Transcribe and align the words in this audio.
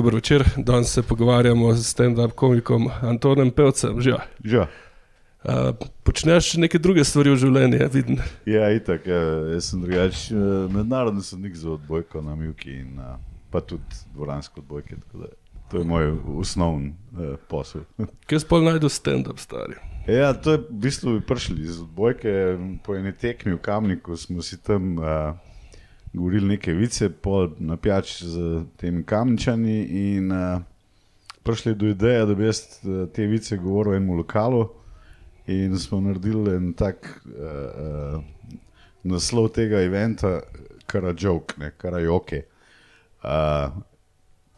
Dobro 0.00 0.14
večer, 0.14 0.44
danes 0.56 0.92
se 0.92 1.02
pogovarjamo 1.02 1.74
s 1.74 1.96
stand-up 1.96 2.30
komikom 2.30 2.88
Antonem 3.02 3.50
Pevcem. 3.50 4.00
Že, 4.00 4.16
Že. 4.44 4.58
uh, 4.58 4.66
počneš 6.02 6.54
neke 6.54 6.78
druge 6.78 7.04
stvari 7.04 7.30
v 7.30 7.36
življenju, 7.36 7.88
vidim. 7.92 8.18
Ja, 8.46 8.70
itak, 8.72 9.06
ja, 9.06 9.20
jaz 9.52 9.68
sem 9.70 9.82
drugač, 9.82 10.30
eh, 10.30 10.34
mednarodni 10.72 11.22
sodnik 11.22 11.56
za 11.56 11.70
odbojko 11.70 12.22
na 12.22 12.34
Mjuki 12.34 12.70
in 12.70 12.96
eh, 12.98 13.18
pa 13.50 13.60
tudi 13.60 14.00
dvoransko 14.14 14.60
odbojke. 14.60 14.96
To 15.70 15.78
je 15.78 15.84
moj 15.84 16.16
osnovni 16.40 16.94
eh, 17.18 17.36
posel. 17.48 17.84
Kje 18.26 18.40
spol 18.40 18.64
najdu 18.64 18.88
stand-up 18.88 19.38
stari? 19.38 19.76
Ja, 20.10 20.32
to 20.34 20.52
je 20.52 20.58
v 20.58 20.80
bistvu 20.82 21.20
prišli 21.22 21.62
iz 21.62 21.80
odbojke 21.80 22.58
po 22.82 22.96
eni 22.98 23.12
tekmi 23.12 23.54
v 23.54 23.60
Kamniku, 23.62 24.16
smo 24.16 24.42
si 24.42 24.56
tam 24.58 24.98
uh, 24.98 25.38
govorili 26.12 26.56
neke 26.56 26.72
vice, 26.74 27.10
pol 27.10 27.52
na 27.62 27.76
pijač 27.76 28.22
z 28.26 28.64
temi 28.80 29.04
kamničani 29.06 29.76
in 29.84 30.32
uh, 30.32 30.62
prišli 31.46 31.74
do 31.78 31.92
ideje, 31.94 32.24
da 32.26 32.34
bi 32.34 32.44
jaz 32.44 32.60
eh, 32.82 33.06
te 33.14 33.26
vice 33.26 33.56
govoril 33.56 33.94
enemu 33.94 34.16
lokalu 34.18 34.64
in 35.46 35.78
smo 35.78 36.00
naredili 36.00 36.56
en 36.56 36.72
tak 36.72 37.06
uh, 37.06 38.18
uh, 38.18 38.58
naslov 39.02 39.48
tega 39.54 39.80
eventa, 39.82 40.40
karajoke, 40.86 41.54
ne, 41.62 41.70
karajoke. 41.78 42.42
Uh, 43.22 43.78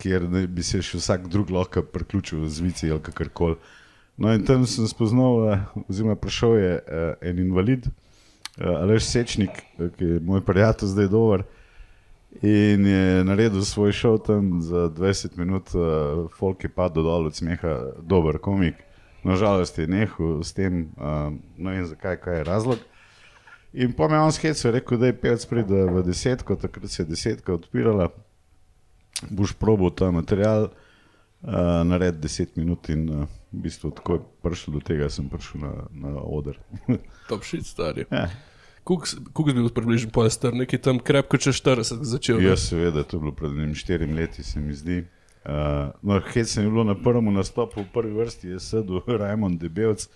kjer 0.01 0.27
ne 0.31 0.47
bi 0.47 0.65
se 0.65 0.81
še 0.83 0.99
vsak 0.99 1.29
drug 1.29 1.53
lahko 1.53 1.85
priključil 1.85 2.49
z 2.49 2.65
vici 2.65 2.91
ali 2.91 3.05
kakorkoli. 3.05 3.61
No, 4.17 4.35
in 4.35 4.45
tam 4.45 4.67
sem 4.67 4.87
spoznal, 4.87 5.53
eh, 5.53 5.61
oziroma 5.89 6.17
prišel 6.17 6.57
je 6.57 6.73
uh, 6.75 7.15
en 7.21 7.39
invalid, 7.39 7.87
uh, 7.87 8.83
Aleš 8.85 9.09
Sečnik, 9.09 9.51
eh, 9.79 9.89
ki 9.97 10.05
je 10.05 10.21
moj 10.21 10.45
prijatelj, 10.45 10.89
zdaj 10.89 11.09
dober. 11.09 11.45
In 12.43 12.87
je 12.87 13.25
naredil 13.25 13.65
svoj 13.65 13.93
šov 13.93 14.19
tam 14.27 14.63
za 14.63 14.89
20 14.89 15.37
minut, 15.37 15.73
uh, 15.75 16.29
folk 16.37 16.65
je 16.65 16.69
padel 16.69 17.05
dol 17.09 17.27
od 17.27 17.37
smeha, 17.37 17.79
dober 18.01 18.39
komik. 18.39 18.75
Nažalost 19.25 19.79
je 19.79 19.87
nehal 19.87 20.43
s 20.43 20.53
tem, 20.53 20.93
uh, 20.97 21.33
no 21.57 21.73
in 21.73 21.87
zakaj, 21.87 22.17
kaj 22.21 22.37
je 22.37 22.45
razlog. 22.45 22.79
In 23.73 23.93
po 23.93 24.09
me 24.09 24.21
on 24.21 24.33
sketsu 24.33 24.71
rekel, 24.71 24.99
da 24.99 25.09
je 25.09 25.17
pevec 25.17 25.47
pride 25.49 25.85
v 25.89 26.03
desetko, 26.05 26.57
takrat 26.57 26.91
se 26.91 27.03
je 27.03 27.07
desetka 27.09 27.55
odpirala, 27.55 28.11
boš 29.31 29.57
probo 29.57 29.91
ta 29.91 30.11
material 30.11 30.69
uh, 31.43 31.83
narediti 31.85 32.29
10 32.29 32.57
minut 32.57 32.89
in 32.89 33.09
uh, 33.11 33.27
v 33.53 33.67
bistvu 33.67 33.91
tako 33.91 34.15
je 34.15 34.25
prišel 34.43 34.75
do 34.75 34.81
tega, 34.81 35.11
sem 35.11 35.29
prišel 35.29 35.61
na, 35.61 35.73
na 35.91 36.17
oder. 36.23 36.59
Top 37.31 37.45
shit 37.45 37.67
stari. 37.67 38.07
ja. 38.11 38.31
Kuk 38.83 39.07
si 39.07 39.19
bil 39.55 39.69
približno 39.71 40.11
pol 40.11 40.27
star, 40.31 40.57
neki 40.59 40.79
tam 40.83 40.99
krepko 40.99 41.39
čez 41.39 41.61
40 41.63 42.03
začel. 42.03 42.43
Ja, 42.43 42.57
seveda, 42.59 43.05
to 43.07 43.17
je 43.17 43.21
bilo 43.23 43.35
pred 43.35 43.55
enim 43.55 43.77
štirim 43.79 44.17
leti, 44.19 44.43
se 44.43 44.59
mi 44.61 44.75
zdi. 44.75 45.05
Uh, 45.47 45.95
no, 46.03 46.19
hec 46.35 46.51
sem 46.51 46.67
bil 46.67 46.87
na 46.87 46.97
prvem 46.99 47.31
nastopu, 47.35 47.83
v 47.83 47.91
prvi 47.95 48.15
vrsti 48.15 48.55
je 48.55 48.59
sedel 48.63 49.03
Rajmond 49.07 49.59
Debelc 49.63 50.07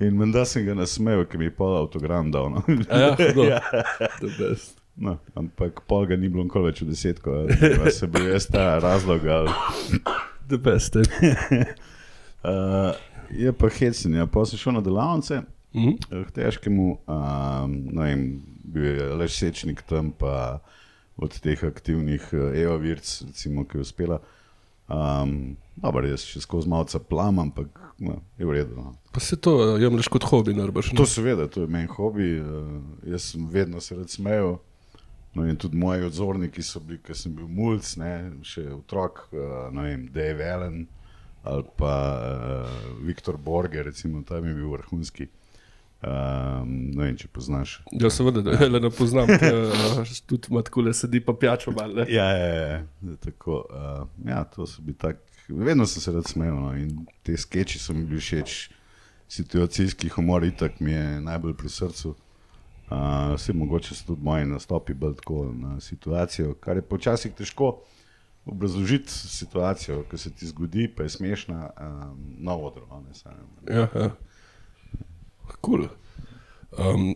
in 0.00 0.18
menda 0.18 0.44
sem 0.44 0.66
ga 0.66 0.74
nasmejal, 0.74 1.24
ker 1.30 1.38
mi 1.38 1.48
je 1.48 1.54
pol 1.54 1.76
avtogram 1.78 2.30
dal. 2.34 2.50
No. 2.50 2.62
Ja, 2.90 3.14
hudo. 3.14 3.46
Ja. 3.54 3.62
No, 4.96 5.18
ampak 5.36 5.82
pol 5.84 6.06
ga 6.08 6.16
ni 6.16 6.30
bilo 6.32 6.46
nikoli 6.46 6.70
več 6.70 6.80
v 6.80 6.88
desetko, 6.88 7.42
ali 7.44 7.92
se 7.92 8.08
bil 8.08 8.30
jaz 8.32 8.46
ta 8.48 8.78
razlog. 8.80 9.26
Ali, 9.28 9.52
The 10.48 10.58
best. 10.58 10.96
eh. 10.96 11.06
uh, 12.44 12.94
je 13.30 13.52
pa 13.52 13.68
hecen, 13.68 14.14
ja, 14.14 14.26
pa 14.26 14.44
sem 14.46 14.58
šel 14.58 14.78
na 14.78 14.84
delavnice. 14.84 15.42
Mhm. 15.76 15.92
eh, 16.10 16.24
k 16.24 16.30
težkemu, 16.38 16.86
um, 17.04 17.72
no 17.92 18.02
vem, 18.06 18.42
bil 18.64 18.96
je 18.96 19.08
lež 19.20 19.34
sečnik 19.36 19.82
tam, 19.84 20.12
pa 20.14 20.62
od 21.16 21.34
teh 21.40 21.60
aktivnih 21.64 22.22
uh, 22.32 22.56
Eva 22.56 22.76
Virc, 22.80 23.22
recimo, 23.28 23.64
ki 23.68 23.78
je 23.78 23.84
uspela. 23.84 24.20
Um, 24.88 25.56
Dobro, 25.76 26.06
jaz 26.08 26.22
še 26.24 26.40
skozi 26.40 26.70
malce 26.72 26.96
plam, 27.04 27.36
ampak 27.42 27.68
no, 28.00 28.20
je 28.40 28.46
v 28.48 28.54
redu. 28.54 28.78
No. 28.78 28.94
Pa 29.12 29.20
se 29.20 29.36
to 29.36 29.58
eh, 29.60 29.82
jemliš 29.82 30.08
kot 30.08 30.24
hobi, 30.24 30.54
narbaš. 30.56 30.94
To 30.96 31.04
seveda, 31.08 31.50
to 31.52 31.66
je 31.66 31.68
meni 31.68 31.90
hobi, 31.90 32.30
uh, 32.40 32.78
jaz 33.04 33.32
sem 33.34 33.44
vedno 33.52 33.82
se 33.84 33.98
rad 33.98 34.08
smejal. 34.12 34.56
No 35.36 35.44
in 35.44 35.58
tudi 35.60 35.76
moji 35.76 36.06
odzorniki 36.06 36.62
so 36.64 36.80
bili, 36.80 36.98
ker 37.04 37.16
sem 37.18 37.34
bil 37.36 37.48
mulj, 37.52 37.82
še 38.46 38.62
otrok, 38.72 39.26
uh, 39.34 39.66
ne 39.74 39.90
vem, 39.90 40.06
Dave 40.14 40.46
Allen 40.48 40.86
ali 41.46 41.62
pa 41.78 41.92
uh, 42.18 42.70
Viktor 43.06 43.36
Borger, 43.38 43.84
recimo, 43.86 44.22
tam 44.26 44.46
je 44.48 44.54
bil 44.54 44.72
vrhunski. 44.72 45.28
Um, 46.06 46.72
ne 46.92 47.06
vem, 47.06 47.14
če 47.16 47.28
poznaš. 47.32 47.76
Ja, 47.96 48.10
seveda, 48.12 48.42
da 48.44 48.66
le 48.68 48.80
ne 48.82 48.90
poznam, 48.92 49.30
ker, 49.30 49.54
eh, 49.72 50.10
tudi 50.28 50.50
ima 50.52 50.60
tako 50.66 50.84
le 50.84 50.92
sedi 50.94 51.22
pa 51.24 51.32
pijačo 51.38 51.72
malo. 51.72 52.04
Ja, 52.10 52.26
ja, 52.36 52.50
ja, 52.50 52.66
ja, 52.76 53.14
tako, 53.22 53.62
uh, 53.70 54.02
ja 54.28 54.42
to 54.50 54.66
so 54.68 54.84
bili 54.84 54.98
tak. 55.00 55.22
Vedno 55.48 55.86
sem 55.86 56.02
se 56.02 56.12
rad 56.12 56.26
smejal 56.28 56.58
no, 56.58 56.74
in 56.76 57.06
te 57.24 57.36
skeči 57.38 57.78
so 57.78 57.94
mi 57.94 58.04
bili 58.04 58.20
všeč. 58.20 58.58
Situacijski 59.28 60.10
humor, 60.14 60.44
itak 60.46 60.78
mi 60.80 60.92
je 60.92 61.20
najbolj 61.20 61.56
pri 61.58 61.70
srcu. 61.72 62.12
Uh, 62.86 63.34
vse 63.34 63.52
mogoče 63.52 63.94
so 63.94 64.04
tudi 64.06 64.22
moji 64.22 64.46
nastopi 64.46 64.94
bolj 64.94 65.16
tako 65.18 65.52
na 65.54 65.80
situacijo, 65.80 66.54
kar 66.54 66.76
je 66.76 66.82
počasih 66.82 67.32
težko 67.34 67.80
obrazložiti 68.46 69.12
situacijo, 69.12 70.04
ki 70.10 70.18
se 70.18 70.30
ti 70.30 70.46
zgodi, 70.46 70.88
pa 70.96 71.02
je 71.02 71.08
smešna, 71.08 71.70
um, 71.80 72.34
na 72.38 72.54
odru. 72.56 72.86
Ja, 73.70 73.88
ja. 73.94 74.10
Cool. 75.64 75.88
Um, 76.78 77.14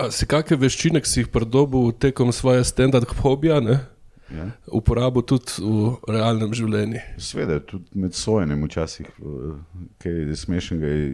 a 0.00 0.08
si 0.10 0.26
kakšne 0.26 0.56
veščine, 0.56 1.02
ki 1.04 1.10
si 1.10 1.20
jih 1.20 1.28
pridobil 1.32 1.92
tekom 2.00 2.32
svoje 2.32 2.64
stand-up 2.64 3.12
hobija, 3.20 3.60
ne? 3.60 3.78
Ja. 4.26 4.48
uporabil 4.74 5.22
tudi 5.22 5.62
v 5.62 5.92
realnem 6.10 6.50
življenju? 6.56 6.98
Sveda, 7.22 7.60
tudi 7.62 7.86
med 7.94 8.16
sojenjem 8.18 8.64
včasih, 8.66 9.06
eh, 9.06 9.84
kaj 10.02 10.16
je 10.18 10.38
smešnega, 10.40 10.86
je, 10.90 11.04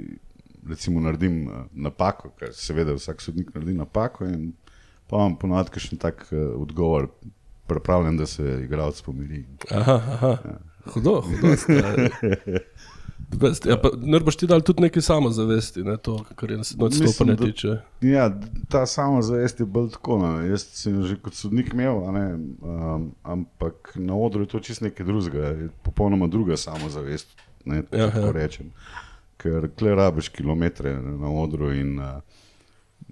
recimo 0.68 1.00
naredim 1.00 1.48
eh, 1.48 1.62
napako, 1.72 2.30
ker 2.38 2.52
seveda 2.52 2.94
vsak 2.94 3.20
sodnik 3.20 3.54
naredi 3.54 3.74
napako 3.74 4.24
in 4.24 4.52
pa 5.06 5.16
imam 5.16 5.36
ponovadi 5.36 5.80
še 5.80 5.96
tak 5.96 6.26
eh, 6.30 6.36
odgovor, 6.56 7.08
pripravljen, 7.66 8.16
da 8.16 8.26
se 8.26 8.42
igralec 8.64 9.00
pomiri. 9.02 9.44
Aha, 9.70 9.94
aha. 10.08 10.36
Hudo, 10.86 11.20
hudo. 11.20 11.56
stari. 11.56 12.08
Best. 13.32 13.64
Ja, 13.66 13.78
pa 13.80 13.88
ne 13.96 14.18
boš 14.20 14.36
ti 14.36 14.46
dal 14.46 14.60
tudi 14.60 14.82
nekaj 14.82 15.02
samozavesti, 15.02 15.84
ne, 15.86 15.94
to, 15.96 16.18
kar 16.36 16.50
je 16.50 16.58
od 16.58 16.90
Mislim, 16.90 17.08
stopa 17.08 17.30
ne 17.30 17.36
da- 17.36 17.44
tiče. 17.44 17.76
Ja, 18.00 18.26
ta 18.68 18.82
samozavest 18.86 19.60
je 19.60 19.66
bolj 19.66 19.90
tako. 19.90 20.18
No. 20.18 20.32
Jaz 20.40 20.66
sem 20.74 20.98
že 21.02 21.16
kot 21.16 21.34
sodnik 21.34 21.72
imel, 21.72 22.02
ne, 22.12 22.24
um, 22.60 23.06
ampak 23.22 23.92
na 23.94 24.14
odru 24.16 24.42
je 24.42 24.48
to 24.48 24.60
čist 24.60 24.80
nekaj 24.80 25.06
drugega, 25.06 25.54
popolnoma 25.82 26.26
druga 26.26 26.56
samozavest. 26.56 27.28
Ne, 27.64 27.84
Ja, 27.88 28.10
tako 28.10 28.26
ja. 28.26 28.32
rečem. 28.32 28.72
Ker 29.42 29.69
kle 29.78 29.94
rabiš 29.98 30.28
kilometre 30.28 30.94
na 31.03 31.30
odru 31.42 31.72
in 31.75 31.97
uh, 31.98 32.20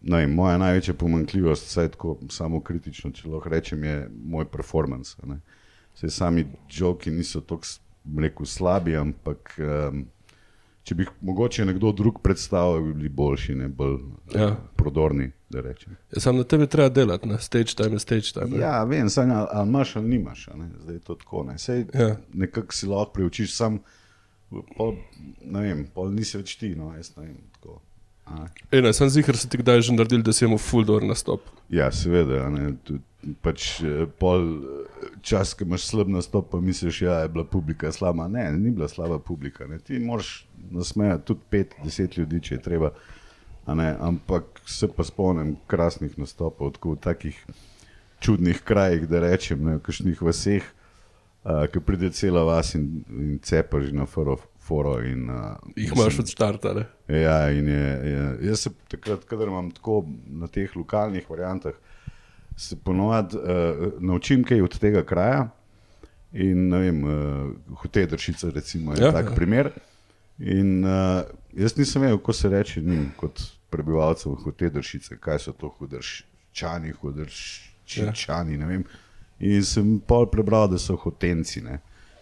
ne, 0.03 0.27
moja 0.27 0.59
največja 0.59 0.95
pomankljivost, 0.95 1.67
vsaj 1.67 1.89
tako 1.97 2.17
samo 2.31 2.61
kritično, 2.61 3.11
če 3.11 3.29
lahko 3.29 3.49
rečem, 3.49 3.85
je 3.85 4.09
moj 4.25 4.47
performance. 4.53 5.17
ne. 5.27 5.41
Saj 5.95 6.11
sami 6.11 6.47
joki 6.71 7.11
niso 7.11 7.41
tako 7.41 7.67
rekel, 8.19 8.47
slabi, 8.47 8.97
ampak 8.97 9.53
um, 9.59 10.05
če 10.83 10.95
bi 10.97 11.05
jih 11.05 11.11
mogoče 11.21 11.67
nekdo 11.69 11.93
drug 11.93 12.23
predstavil, 12.25 12.81
bi 12.89 12.95
bili 13.03 13.09
boljši, 13.09 13.55
ne 13.55 13.69
bolj 13.69 13.99
Ja. 14.35 14.41
ja. 14.41 14.57
prodorni. 14.77 15.31
Ja, 15.51 16.21
sam 16.23 16.37
na 16.39 16.45
tebi 16.47 16.69
treba 16.71 16.89
delati, 16.95 17.29
ne? 17.29 17.39
stage 17.43 17.75
time 17.75 17.99
stage 17.99 18.33
time. 18.33 18.53
ne. 18.55 18.61
Ja, 18.63 18.85
vem, 18.85 19.11
saj, 19.11 19.27
ali, 19.35 19.49
ali 19.51 19.69
imaš 19.69 19.97
ali 19.97 20.09
nimaš, 20.09 20.47
ne? 20.55 20.69
zdaj 20.83 20.95
je 20.95 21.01
to 21.01 21.15
tako. 21.15 21.45
Ne? 21.49 21.59
Sej, 21.59 21.85
ja. 21.95 22.17
Nekako 22.35 22.75
si 22.75 22.87
lahko 22.87 23.13
preučiš, 23.13 23.57
sam 23.57 23.81
pol, 24.77 24.97
ne 25.45 25.63
vem, 25.65 25.85
pol 25.95 26.11
nisi 26.15 26.39
več 26.39 26.57
ti. 26.61 26.73
No, 26.79 26.91
jaz 26.97 27.13
ne 27.17 27.29
vem, 27.29 27.39
tako. 27.59 27.79
a 28.31 28.47
ne. 28.47 28.93
Sem 28.97 29.11
zihar, 29.11 29.39
se 29.39 29.49
ti 29.51 29.61
kdaj 29.61 29.87
že 29.87 29.95
naredil, 29.95 30.25
da 30.27 30.35
si 30.35 30.45
imel 30.47 30.61
full 30.63 30.87
door 30.87 31.07
nastop. 31.07 31.47
Ja, 31.73 31.91
seveda. 31.95 32.49
Ne, 32.53 32.75
tudi, 32.87 33.03
pač, 33.45 33.69
eh, 33.87 34.05
pol 34.21 34.47
eh, 34.59 35.07
čas, 35.27 35.55
ki 35.55 35.67
imaš 35.69 35.87
slab 35.91 36.11
nastop, 36.11 36.51
pa 36.53 36.61
misliš, 36.63 37.03
da 37.07 37.23
je 37.25 37.33
bila 37.37 37.47
publika 37.47 37.93
slaba. 37.93 38.29
Ne, 38.29 38.49
ni 38.59 38.75
bila 38.75 38.89
slaba 38.91 39.19
publika. 39.23 39.69
Ne. 39.71 39.79
Ti 39.79 39.99
moraš 40.03 40.45
nasmejati 40.71 41.27
tudi 41.31 41.51
pet, 41.51 41.75
deset 41.85 42.19
ljudi, 42.19 42.43
če 42.49 42.55
je 42.59 42.63
treba. 42.67 42.95
Ne, 43.71 43.93
ampak 44.03 44.63
se 44.67 44.89
pa 44.91 45.05
spomnim 45.07 45.55
krasnih 45.71 46.17
nastopov, 46.19 46.73
tako 46.75 46.97
v 46.97 47.03
takih 47.05 47.37
čudnih 48.21 48.63
krajih, 48.67 49.07
da 49.09 49.21
rečem, 49.23 49.63
ne, 49.65 49.77
v 49.79 49.85
kakšnih 49.85 50.23
vaseh, 50.23 50.67
uh, 51.45 51.67
ki 51.73 51.81
pride 51.81 52.11
cela 52.11 52.45
vas 52.45 52.75
in, 52.75 53.05
in 53.09 53.39
cepaš 53.43 53.93
na 53.93 54.07
foro. 54.07 54.39
foro 54.61 55.01
in, 55.03 55.31
uh, 55.31 55.57
Jih 55.77 55.93
imaš 55.97 56.19
od 56.19 56.29
starta. 56.29 56.75
Ne? 56.75 56.85
Ja, 57.21 57.51
in 57.51 57.69
je, 57.69 57.87
je, 58.11 58.27
jaz 58.49 58.61
se 58.61 58.71
takrat, 58.89 59.25
kadar 59.25 59.49
imam 59.49 59.71
tako 59.71 60.05
na 60.27 60.47
teh 60.47 60.77
lokalnih 60.77 61.27
variantah, 61.31 61.75
se 62.57 62.77
ponovadi 62.77 63.37
uh, 63.37 63.89
naučim 63.99 64.45
kaj 64.45 64.63
od 64.63 64.79
tega 64.79 65.03
kraja. 65.05 65.49
In 66.33 66.69
ne 66.69 66.79
vem, 66.79 67.05
uh, 67.05 67.77
hotel 67.83 68.07
dršica, 68.07 68.53
recimo, 68.55 68.95
je 68.95 69.01
Ja, 69.01 69.07
ja, 69.07 69.13
tak 69.13 69.25
ja. 69.25 69.31
ja. 69.31 69.37
primer. 69.37 69.73
In 70.39 70.85
uh, 70.85 71.23
jaz 71.53 71.77
nisem 71.77 72.03
vedel, 72.03 72.19
kako 72.19 72.33
se 72.33 72.49
reče 72.49 72.81
njim, 72.81 73.11
kot 73.17 73.43
prebivalcev 73.71 74.35
hote 74.45 74.71
dršice, 74.71 75.19
kaj 75.21 75.39
so 75.39 75.53
to 75.53 75.69
hudrščani, 75.79 76.93
hudrščani, 77.01 78.57
ne 78.57 78.67
vem. 78.67 78.85
In 79.41 79.65
sem 79.65 79.95
pol 80.05 80.27
prebral, 80.29 80.69
da 80.69 80.79
so 80.79 80.99
hotenci, 81.01 81.63
ne? 81.65 81.81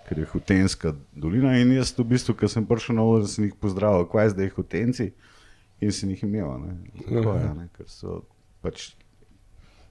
ker 0.09 0.19
je 0.23 0.29
hotenska 0.31 0.95
dolina. 1.13 1.53
In 1.61 1.75
jaz 1.77 1.93
v 1.99 2.07
bistvu, 2.15 2.37
ko 2.39 2.49
sem 2.49 2.65
prišel 2.67 2.97
na 2.97 3.05
oder, 3.05 3.29
sem 3.29 3.49
jih 3.49 3.57
pozdravil, 3.61 4.07
kaj 4.09 4.33
zdaj 4.33 4.55
hotenci 4.57 5.11
in 5.85 5.93
sem 5.93 6.15
jih 6.15 6.25
imel. 6.25 6.55
Ne? 6.63 6.77
Tako, 7.03 7.35
ja, 7.37 7.53
ne? 7.59 7.69
Ker 7.77 7.91
so 7.93 8.23
pač. 8.65 8.93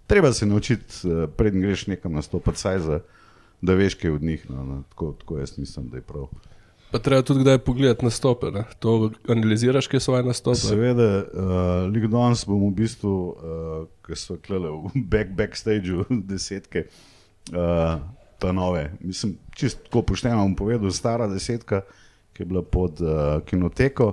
Treba 0.07 0.31
se 0.33 0.47
naučiti, 0.47 1.03
eh, 1.03 1.27
preden 1.27 1.61
greš 1.61 1.87
nekam 1.91 2.15
nastopati, 2.15 2.59
saj 2.63 2.79
za, 2.79 3.01
da 3.61 3.75
veš, 3.75 3.97
kaj 3.99 4.09
je 4.09 4.13
od 4.15 4.23
njih. 4.23 4.45
No, 4.49 4.63
no, 4.65 4.77
tako, 4.89 5.11
tako 5.19 5.41
jaz 5.41 5.57
mislim, 5.59 5.89
da 5.91 5.99
je 5.99 6.05
prav. 6.07 6.29
Pa 6.91 7.01
treba 7.03 7.21
tudi 7.21 7.43
kdaj 7.43 7.57
pogledati 7.67 8.05
nastope. 8.05 8.47
Ne? 8.55 8.63
To 8.79 9.11
analiziraš, 9.27 9.91
kaj 9.91 9.99
so 9.99 10.05
svoje 10.05 10.23
nastope. 10.23 10.63
Seveda, 10.63 11.09
uh, 11.19 11.91
lik 11.91 12.07
danes 12.07 12.45
bomo 12.47 12.71
v 12.71 12.77
bistvu, 12.79 13.11
uh, 13.11 13.83
ki 14.07 14.15
so 14.15 14.39
klele 14.39 14.71
v 14.71 14.95
back, 15.11 15.35
backstageu 15.35 16.07
desetke, 16.07 16.87
uh, 16.87 17.16
ta 18.39 18.51
nove. 18.51 18.91
Mislim, 18.99 19.37
čisto 19.55 20.01
pošteno 20.01 20.43
bom 20.43 20.55
povedal, 20.55 20.91
stara 20.91 21.27
desetka, 21.27 21.81
ki 22.33 22.43
je 22.43 22.45
bila 22.45 22.61
pod 22.61 23.01
uh, 23.01 23.41
kinoteko, 23.45 24.11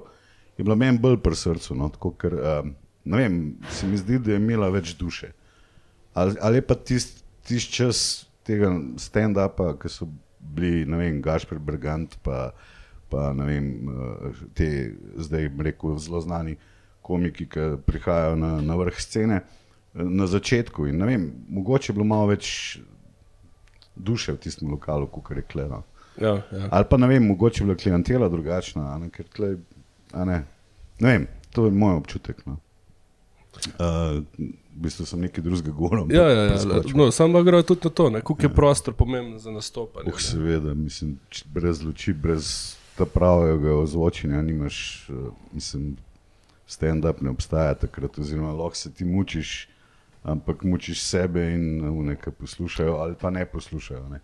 je 0.56 0.64
bila 0.64 0.76
meni 0.78 0.98
bolj 0.98 1.18
pri 1.22 1.36
srcu. 1.36 1.74
No? 1.76 1.90
Tako, 1.92 2.14
ker, 2.18 2.34
uh, 2.34 2.70
ne 3.04 3.20
vem, 3.20 3.40
se 3.70 3.86
mi 3.86 3.98
zdi, 4.00 4.18
da 4.18 4.32
je 4.32 4.40
imela 4.40 4.70
več 4.72 4.94
duše. 4.96 5.32
Ali, 6.14 6.38
ali 6.40 6.62
pa 6.62 6.74
tisti 6.74 7.24
tist 7.44 7.72
čas 7.72 7.98
tega 8.44 8.70
stand-upa, 9.00 9.74
ki 9.80 9.90
so 9.92 10.08
bili, 10.38 10.84
ne 10.88 11.00
vem, 11.00 11.20
Gašpor 11.24 11.60
Brgant, 11.60 12.16
pa, 12.24 12.52
pa 13.12 13.32
ne 13.36 13.48
vem, 13.48 13.68
te 14.56 14.68
zdaj 15.20 15.50
rekel 15.68 15.98
zelo 16.00 16.22
znani 16.24 16.56
komiki, 17.04 17.48
ki 17.52 17.68
prihajajo 17.84 18.38
na, 18.40 18.56
na 18.64 18.78
vrh 18.80 19.00
scene 19.00 19.42
na 19.94 20.26
začetku. 20.26 20.88
In, 20.90 21.04
vem, 21.04 21.28
mogoče 21.52 21.92
je 21.92 21.96
bilo 21.96 22.08
malo 22.08 22.32
več 22.32 22.78
duše 23.96 24.32
v 24.32 24.42
tistem 24.46 24.70
lokalu, 24.70 25.06
kot 25.06 25.36
je 25.36 25.42
kleno. 25.42 25.82
Ja, 26.20 26.42
ja. 26.52 26.68
Ali 26.70 26.84
pa 26.90 26.96
ne 26.96 27.08
vem, 27.10 27.26
mogoče 27.26 27.62
je 27.62 27.66
bila 27.66 27.76
klientela 27.76 28.28
drugačna, 28.28 28.98
ne, 28.98 29.10
ker 29.10 29.26
tle, 29.28 29.56
ne, 30.14 30.44
ne 31.00 31.08
vem, 31.12 31.26
to 31.50 31.66
je 31.66 31.74
moj 31.74 31.96
občutek. 31.96 32.46
No. 32.46 32.58
Uh, 33.54 34.22
v 34.74 34.82
bistvu 34.82 35.06
sem 35.06 35.20
nekaj 35.20 35.44
drugega 35.44 35.70
govoril. 35.70 36.06
Ja, 36.10 36.26
ja, 36.30 36.42
ja. 36.42 36.82
No, 36.94 37.10
sam 37.14 37.32
pa 37.32 37.42
gre 37.46 37.62
tudi 37.62 37.86
na 37.86 37.90
to, 37.90 38.10
kako 38.10 38.42
je 38.42 38.50
ja. 38.50 38.54
prostor 38.54 38.94
pomemben 38.94 39.38
za 39.38 39.50
nastopanje. 39.50 40.10
Uh, 40.10 40.20
seveda, 40.20 40.74
mislim, 40.74 41.18
brez 41.54 41.82
luči, 41.82 42.12
brez 42.12 42.74
ta 42.98 43.06
pravega 43.06 43.76
ozvočenja, 43.78 44.42
nimaš, 44.42 45.06
uh, 45.10 45.30
mislim, 45.52 45.96
stand-up 46.66 47.22
ne 47.22 47.30
obstaja 47.30 47.74
takrat, 47.74 48.18
oziroma 48.18 48.52
lahko 48.52 48.76
se 48.76 48.92
ti 48.92 49.04
mučiš, 49.04 49.68
ampak 50.24 50.62
mučiš 50.62 51.02
sebe 51.02 51.52
in 51.52 51.84
nekaj 52.06 52.32
poslušajo 52.32 52.94
ali 52.94 53.14
pa 53.20 53.30
ne 53.30 53.46
poslušajo. 53.46 54.08
Ne. 54.08 54.20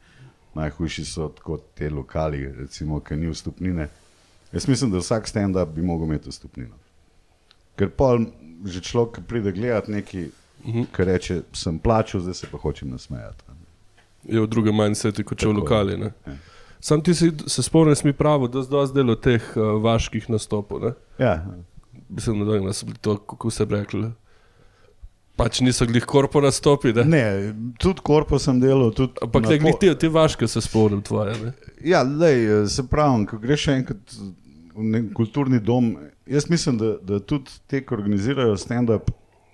Najhujši 0.54 1.04
so 1.04 1.28
tako 1.28 1.58
te 1.74 1.90
lokali, 1.90 2.52
recimo, 2.52 3.00
ki 3.00 3.16
ni 3.16 3.30
vstupnine. 3.30 3.88
Jaz 4.52 4.68
mislim, 4.68 4.90
da 4.90 4.98
vsak 4.98 5.28
stand-up 5.28 5.74
bi 5.74 5.82
lahko 5.82 6.04
imel 6.04 6.18
vstupnino. 6.26 6.74
Ker 7.76 7.90
pa 7.96 8.18
že 8.64 8.80
človek 8.80 9.22
pride 9.28 9.52
gledati 9.52 9.92
nekaj, 9.92 10.24
uh 10.24 10.74
-huh. 10.74 10.86
kar 10.92 11.06
reče, 11.06 11.42
sem 11.52 11.78
plačal, 11.78 12.20
zdaj 12.20 12.34
se 12.34 12.46
pa 12.52 12.58
hočem 12.58 12.90
nasmejati. 12.90 13.44
Je 14.24 14.40
v 14.40 14.46
drugem 14.46 14.76
mindsetu, 14.76 15.24
kot 15.24 15.38
če 15.38 15.48
v 15.48 15.52
lokali. 15.52 16.00
Ja. 16.00 16.10
Sam 16.80 17.00
ti 17.00 17.14
si, 17.14 17.32
se 17.46 17.62
si 17.62 17.70
mi 18.04 18.12
pravil, 18.12 18.48
da 18.48 18.62
zdaj 18.62 18.86
zdelo 18.86 19.14
teh 19.14 19.42
uh, 19.56 19.82
vaških 19.82 20.30
nastopov. 20.30 20.80
Ne? 20.80 20.92
Ja. 21.18 21.46
Mislim, 22.08 22.46
da 22.46 22.72
so 22.72 22.86
bili 22.86 22.98
to, 22.98 23.16
kako 23.16 23.50
se 23.50 23.64
rekli. 23.64 24.12
Pač 25.40 25.62
niso 25.64 25.86
glih 25.88 26.04
korpo 26.04 26.42
nastopi. 26.44 26.92
Ne, 27.00 27.04
ne 27.08 27.22
tudi 27.80 28.04
korpo 28.04 28.38
sem 28.38 28.60
delal. 28.60 28.92
Ampak 29.24 29.48
ne 29.48 29.58
glih 29.62 29.78
ti, 29.80 29.88
ti 29.96 30.10
vaške 30.12 30.48
se 30.48 30.60
spomnim 30.60 31.00
tvoje. 31.06 31.36
Ne? 31.40 31.52
Ja, 31.84 32.02
lej, 32.04 32.68
se 32.68 32.84
pravim, 32.88 33.24
ko 33.28 33.40
greš 33.40 33.70
enkrat 33.72 34.18
v 34.76 34.86
nek 34.92 35.12
kulturni 35.16 35.60
dom, 35.60 35.94
jaz 36.28 36.50
mislim, 36.50 36.78
da, 36.78 36.92
da 37.02 37.20
tudi 37.20 37.50
te, 37.66 37.80
ki 37.84 37.94
organizirajo 37.94 38.56
stand-up, 38.60 39.10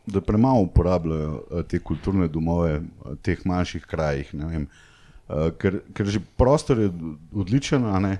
da 0.06 0.20
premalo 0.20 0.66
uporabljajo 0.68 1.30
uh, 1.32 1.62
te 1.66 1.78
kulturne 1.82 2.28
domove 2.28 2.78
v 2.78 2.82
uh, 2.82 3.14
teh 3.22 3.40
manjših 3.46 3.86
krajih. 3.90 4.30
Uh, 4.34 5.48
ker, 5.58 5.80
ker 5.94 6.10
že 6.10 6.22
prostor 6.38 6.84
je 6.84 6.90
odličen, 7.34 7.86
uh, 7.86 8.10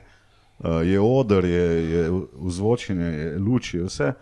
je 0.86 1.00
odr, 1.00 1.46
je, 1.46 1.66
je 1.90 2.06
vzvočenje, 2.48 3.12
je 3.12 3.28
luč, 3.38 3.74
je 3.74 3.84
vse. 3.86 4.14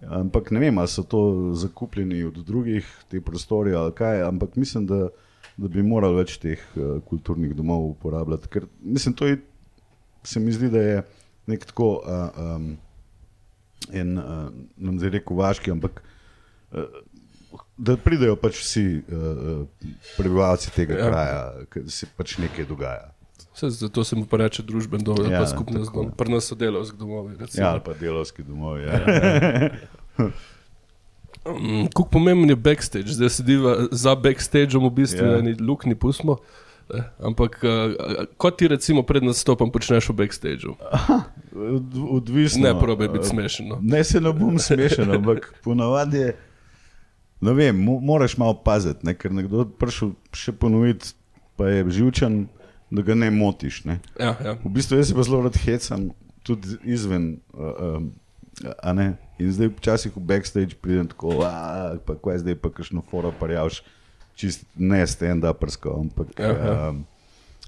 Ampak 0.00 0.50
ne 0.50 0.60
vem, 0.60 0.78
ali 0.78 0.88
so 0.88 1.02
to 1.02 1.20
zakupljeni 1.56 2.24
od 2.24 2.42
drugih, 2.44 2.88
te 3.08 3.20
prostore 3.20 3.72
ali 3.74 3.94
kaj, 3.96 4.22
ampak 4.22 4.56
mislim, 4.56 4.86
da, 4.86 5.08
da 5.56 5.68
bi 5.68 5.82
morali 5.82 6.20
več 6.20 6.36
teh 6.42 6.60
uh, 6.76 6.98
kulturnih 7.08 7.54
domov 7.56 7.88
uporabljati. 7.94 8.48
Ker 8.52 8.66
mislim, 8.80 9.14
to 9.16 9.26
je, 9.26 9.38
se 10.22 10.40
mi 10.40 10.52
zdi, 10.52 10.68
da 10.70 10.82
je 10.82 11.02
nek 11.46 11.64
tako, 11.64 11.88
uh, 12.04 12.38
um, 12.56 12.76
en, 13.92 14.18
uh, 14.18 14.46
nam 14.76 15.00
zdaj 15.00 15.16
rekel, 15.16 15.36
vaški, 15.40 15.72
ampak 15.72 16.02
uh, 16.02 17.00
da 17.76 17.96
pridejo 17.96 18.36
pač 18.40 18.60
vsi 18.60 18.86
uh, 19.00 19.64
prebivalci 20.16 20.72
tega 20.76 21.00
ja. 21.00 21.08
kraja, 21.08 21.42
da 21.74 21.90
se 21.90 22.08
pač 22.16 22.36
nekaj 22.42 22.68
dogaja. 22.68 23.15
Vse, 23.56 23.70
zato 23.70 24.04
se 24.04 24.16
mu 24.16 24.26
pa 24.28 24.36
reče 24.36 24.62
družben 24.62 25.00
dom, 25.00 25.16
ja, 25.30 25.38
pa 25.40 25.46
skupnost 25.48 25.92
dom, 25.94 26.10
pri 26.12 26.32
nas 26.34 26.44
so 26.44 26.54
delovski 26.54 26.98
domovi. 26.98 27.36
Recimo. 27.38 27.64
Ja, 27.64 27.70
ali 27.72 27.80
pa 27.84 27.94
delovski 27.96 28.42
domovi. 28.44 28.82
Ja. 28.82 28.92
ja. 29.00 29.70
um, 31.44 31.86
Kako 31.88 32.04
pomemben 32.12 32.50
je 32.52 32.56
backstage, 32.56 33.16
zdaj 33.16 33.30
sediva 33.38 33.76
za 33.90 34.14
backstageom, 34.14 34.84
v 34.90 34.90
bistvu 34.90 35.24
ja. 35.24 35.40
ni 35.40 35.54
lukni 35.60 35.96
pusmo. 35.96 36.36
Eh, 36.94 37.02
ampak, 37.18 37.56
uh, 37.64 38.26
kot 38.36 38.58
ti 38.60 38.68
recimo 38.68 39.02
pred 39.02 39.24
nastopom 39.24 39.72
počneš 39.72 40.10
v 40.12 40.18
backstageu? 40.20 40.76
Odvisno. 42.18 42.68
Ne, 42.68 42.74
probi 42.80 43.08
biti 43.08 43.32
smešen. 43.32 43.72
No. 43.72 43.78
Ne, 43.82 44.04
se 44.04 44.20
ne 44.20 44.32
bom 44.36 44.58
smešen, 44.58 45.16
ampak 45.16 45.54
ponavadi 45.64 46.16
je. 46.16 46.36
No, 47.40 47.56
vem, 47.56 47.80
moraš 47.80 48.36
malo 48.36 48.60
paziti, 48.64 49.06
ne? 49.06 49.16
ker 49.16 49.32
nekdo 49.32 49.64
prišel 49.64 50.12
še 50.36 50.52
ponoviti, 50.52 51.16
pa 51.56 51.72
je 51.72 51.88
živčen, 51.88 52.46
da 52.90 53.02
ga 53.02 53.14
ne 53.14 53.30
motiš. 53.30 53.84
Ne? 53.84 53.98
Ja, 54.20 54.36
ja. 54.44 54.56
V 54.64 54.72
bistvu 54.72 55.00
jaz 55.00 55.08
se 55.08 55.14
pa 55.14 55.22
zelo 55.26 55.42
rad 55.42 55.56
hecam, 55.64 56.10
tudi 56.46 56.78
izven. 56.84 57.36
Uh, 57.52 58.02
uh, 58.02 59.14
In 59.38 59.52
zdaj 59.52 59.68
včasih 59.76 60.14
v 60.16 60.20
backstage 60.24 60.78
pridem 60.80 61.08
tako, 61.12 61.42
pa 62.08 62.14
kaj 62.16 62.40
zdaj 62.40 62.56
pa 62.56 62.70
kakšno 62.72 63.02
foro 63.04 63.28
pa 63.36 63.50
javš, 63.52 63.82
čist 64.32 64.64
ne 64.76 65.02
stand-upersko, 65.04 65.92
ampak 66.00 66.32
ja. 66.40 66.88
Um, 66.88 67.04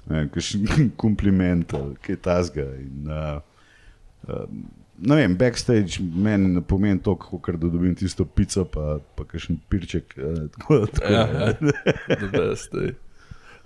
kakšen 0.08 0.64
kompliment, 1.02 1.74
kaj 2.00 2.16
tasga. 2.24 2.64
In, 2.80 3.04
uh, 3.04 3.44
um, 4.32 4.64
ne 4.98 5.16
vem, 5.16 5.36
backstage 5.36 6.00
meni 6.00 6.48
ne 6.54 6.60
pomeni 6.60 7.02
to, 7.02 7.16
kako 7.16 7.52
da 7.52 7.68
dobim 7.68 7.94
tisto 7.94 8.24
pico, 8.24 8.64
pa, 8.64 8.98
pa 9.16 9.24
kakšen 9.24 9.60
pirček. 9.68 10.16
Eh, 10.18 10.48
tako, 10.56 10.86
tako, 10.86 11.12
ja, 11.12 11.28
ja. 11.28 11.52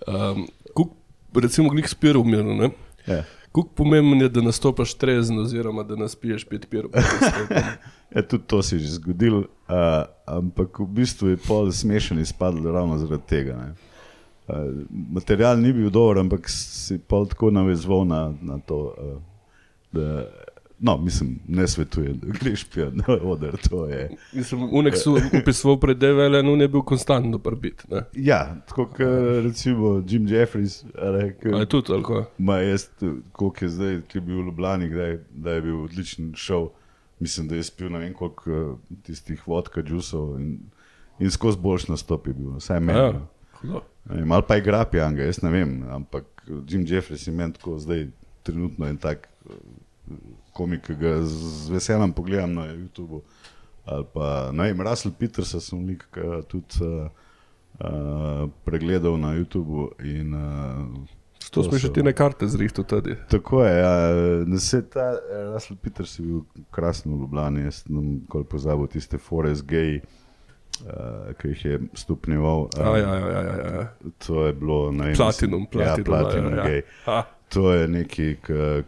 um, 0.33 0.47
kuk, 0.75 0.93
recimo, 1.41 1.71
glih 1.71 1.89
spiro 1.89 2.23
v 2.23 2.35
miru. 2.35 2.71
Ja. 3.07 3.23
Kako 3.53 3.69
pomembno 3.77 4.25
je, 4.25 4.29
da 4.29 4.41
nastopaš 4.41 4.95
trezen, 4.95 5.39
oziroma 5.39 5.83
da 5.83 5.97
nas 5.97 6.17
piješ 6.17 6.45
pet 6.49 6.67
pirov? 6.71 6.91
ja, 8.15 8.23
tudi 8.23 8.45
to 8.47 8.63
si 8.63 8.79
že 8.79 8.95
zgodil, 8.97 9.37
uh, 9.39 9.45
ampak 10.27 10.79
v 10.81 10.87
bistvu 10.87 11.35
je 11.35 11.37
pol 11.37 11.69
smešen 11.73 12.19
izpadel 12.19 12.73
ravno 12.73 12.99
zaradi 12.99 13.23
tega. 13.29 13.75
Uh, 14.49 14.57
material 14.89 15.61
ni 15.61 15.73
bil 15.73 15.91
dober, 15.91 16.23
ampak 16.25 16.49
si 16.49 16.97
pol 16.99 17.29
tako 17.29 17.51
navezval 17.51 18.09
na, 18.09 18.33
na 18.41 18.59
to. 18.59 18.81
Uh, 18.97 19.21
da, 19.93 20.25
No, 20.85 20.99
mislim, 20.99 21.39
ne 21.49 21.69
svetujem, 21.69 22.19
da 22.19 22.27
greš 22.41 22.65
pijati 22.65 22.97
na 22.97 23.05
oder. 23.23 23.57
Unek 24.73 24.97
so 24.97 25.15
upisovali 25.43 25.81
pred 25.81 25.99
DVL, 25.99 26.43
no 26.45 26.57
ne 26.57 26.69
bil 26.69 26.83
konstantno 26.83 27.39
prbit. 27.39 27.85
Ne? 27.91 28.03
Ja, 28.15 28.57
tako 28.69 28.87
kot 28.87 28.99
recimo 29.45 30.03
Jim 30.09 30.27
Jeffries. 30.27 30.85
Ali 30.99 31.35
je 31.61 31.67
tudi 31.67 31.87
tako? 31.87 32.25
Ma 32.39 32.57
jaz, 32.57 32.89
koliko 33.33 33.65
je 33.65 33.69
zdaj, 33.69 34.01
ki 34.09 34.19
je 34.19 34.23
bil 34.23 34.37
v 34.37 34.47
Ljubljani, 34.47 34.89
kdaj, 34.89 35.19
da 35.31 35.53
je 35.53 35.63
bil 35.63 35.85
odličen 35.85 36.33
šov. 36.35 36.69
Mislim, 37.21 37.49
da 37.49 37.57
je 37.57 37.63
spil 37.63 37.93
ne 37.93 37.99
vem 37.99 38.15
koliko 38.15 38.79
tistih 39.03 39.49
vodka, 39.49 39.83
džusov 39.83 40.41
in, 40.41 40.59
in 41.19 41.31
skozi 41.31 41.59
boljš 41.59 41.89
nastop 41.89 42.27
je 42.27 42.35
bil, 42.35 42.57
vsaj 42.59 42.81
meni. 42.81 42.99
Ja, 42.99 43.81
Mal 44.25 44.43
pa 44.43 44.55
je 44.59 44.67
grapijanga, 44.67 45.23
jaz 45.23 45.43
ne 45.43 45.51
vem, 45.51 45.85
ampak 45.91 46.25
Jim 46.69 46.83
Jeffries 46.89 47.27
je 47.27 47.33
meni 47.33 47.53
tako 47.53 47.79
zdaj 47.79 48.09
trenutno 48.43 48.87
en 48.87 48.97
tak 48.97 49.29
komik, 50.53 50.87
ki 50.87 50.99
ga 51.01 51.17
z 51.25 51.73
veseljem 51.73 52.13
pogledam 52.13 52.55
na 52.55 52.69
YouTubu. 52.73 53.23
Ali 53.85 54.07
pa 54.15 54.51
vem, 54.51 54.81
Russell 54.81 55.15
Peters 55.19 55.57
sem 55.59 55.87
lik, 55.87 56.07
ki 56.15 56.43
tudi 56.49 56.87
uh, 56.87 57.09
uh, 57.83 58.47
pregledal 58.65 59.19
na 59.19 59.35
YouTubu. 59.35 59.91
In, 60.07 60.35
uh, 60.35 61.19
To 61.51 61.63
smo 61.63 61.77
že 61.77 61.93
ti 61.93 62.03
ne 62.03 62.13
karte 62.17 62.47
zrihtu 62.49 62.85
tudi. 62.85 63.17
Tako 63.29 63.65
je, 63.65 63.73
ja. 63.79 63.95
Na 64.47 64.59
se 64.59 64.81
ta 64.89 65.19
Russell 65.53 65.77
Peters 65.77 66.19
je 66.19 66.25
bil 66.25 66.41
krasen 66.71 67.13
v 67.13 67.21
Ljubljani, 67.21 67.67
jaz 67.67 67.83
sem 67.83 68.23
kol 68.29 68.45
pozabil 68.45 68.87
tiste 68.87 69.19
Forest 69.19 69.67
Gay, 69.67 70.01
uh, 70.87 71.35
ki 71.37 71.53
jih 71.53 71.65
je 71.65 71.81
stopnjeval. 71.95 72.71
Uh, 72.79 72.81
ja, 72.81 72.97
ja, 72.97 73.15
ja, 73.19 73.43
ja, 73.43 73.75
ja. 73.75 73.85
To 74.27 74.47
je 74.47 74.53
bilo, 74.53 74.93
ne 74.93 75.11
vem. 75.11 75.17
Platinum, 75.17 75.67
platinum. 75.67 75.99
Ja, 75.99 76.05
platinum 76.05 76.57
ja, 76.57 76.65
gay. 76.65 76.83
ja. 77.07 77.23
To 77.53 77.73
je 77.73 77.89
nekaj, 77.89 78.37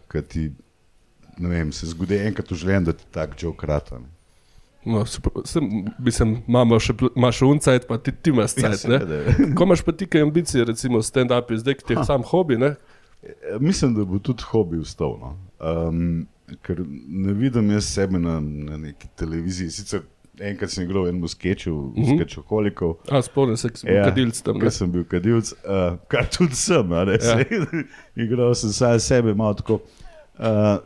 kar 0.08 0.22
ti, 0.22 0.48
vem, 1.38 1.72
se 1.72 1.86
zgodi 1.86 2.18
enkrat 2.18 2.50
v 2.50 2.54
življenju, 2.54 2.84
da 2.84 2.92
ti 2.92 3.04
tak 3.10 3.34
joke 3.36 3.58
kratan. 3.58 4.04
No, 4.84 5.06
super. 5.06 5.32
Sem, 5.44 5.64
mislim, 5.98 6.42
imamo 6.46 6.76
še, 6.78 6.92
imaš 7.16 7.42
uncajt, 7.42 7.86
pa 7.88 7.96
ti, 7.98 8.12
ti 8.12 8.30
imaš 8.30 8.52
Ja, 8.56 8.68
cajt. 8.68 8.78
seveda. 8.80 9.22
Ko 9.54 9.64
imaš 9.64 9.80
pa 9.80 9.92
ti 9.92 10.06
kaj 10.06 10.22
ambicije, 10.22 10.64
recimo 10.64 11.00
stand-up, 11.00 11.48
zdaj 11.50 11.74
ti 11.80 11.94
je 11.94 12.04
sam 12.04 12.22
hobi, 12.22 12.58
ne? 12.58 12.74
Eh, 13.22 13.56
Mislim, 13.60 13.94
da 13.94 14.04
bo 14.04 14.18
tudi 14.18 14.44
hobi 14.44 14.78
vstal. 14.78 15.16
No. 15.16 15.30
Um, 15.58 16.26
ker 16.62 16.84
ne 17.08 17.32
vidim 17.32 17.70
jaz 17.70 17.84
sebe 17.86 18.18
na, 18.18 18.36
na 18.40 18.76
neki 18.76 19.08
televiziji. 19.16 19.70
Sicer 19.70 20.02
enkrat 20.38 20.70
sem 20.70 20.84
igral 20.84 21.04
v 21.04 21.14
enem 21.14 21.28
sketchu, 21.28 21.72
uh 21.72 21.96
Mhm. 21.96 22.04
-huh. 22.04 22.16
sketchoholikov. 22.18 22.94
A, 23.08 23.22
spomnim 23.22 23.56
se, 23.56 23.68
ki 23.68 23.78
si 23.78 23.86
bil 23.86 23.96
Ja, 23.96 24.04
kadilc 24.04 24.42
tam. 24.42 24.60
Ker 24.60 24.70
sem 24.70 24.92
bil 24.92 25.04
kadilc, 25.04 25.52
uh, 25.64 25.96
kar 26.08 26.28
tudi 26.28 26.54
sem, 26.54 26.92
Ja. 26.92 27.04
ja. 27.08 27.40
igral 28.24 28.54
sem 28.54 28.70
sam 28.70 29.00
sebe, 29.00 29.34
malo 29.34 29.54
tako. 29.54 29.74
Uh, 29.74 30.03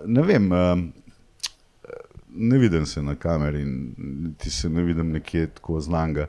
ne 0.06 0.22
vem, 0.22 0.52
uh, 0.52 0.78
ne 2.28 2.58
vidim 2.58 2.86
se 2.86 3.02
na 3.02 3.14
kameri, 3.14 3.62
in 3.62 3.94
ti 4.38 4.50
se 4.50 4.68
ne 4.68 4.82
vidim 4.82 5.10
nekje 5.12 5.46
tako 5.46 5.80
znanga. 5.80 6.26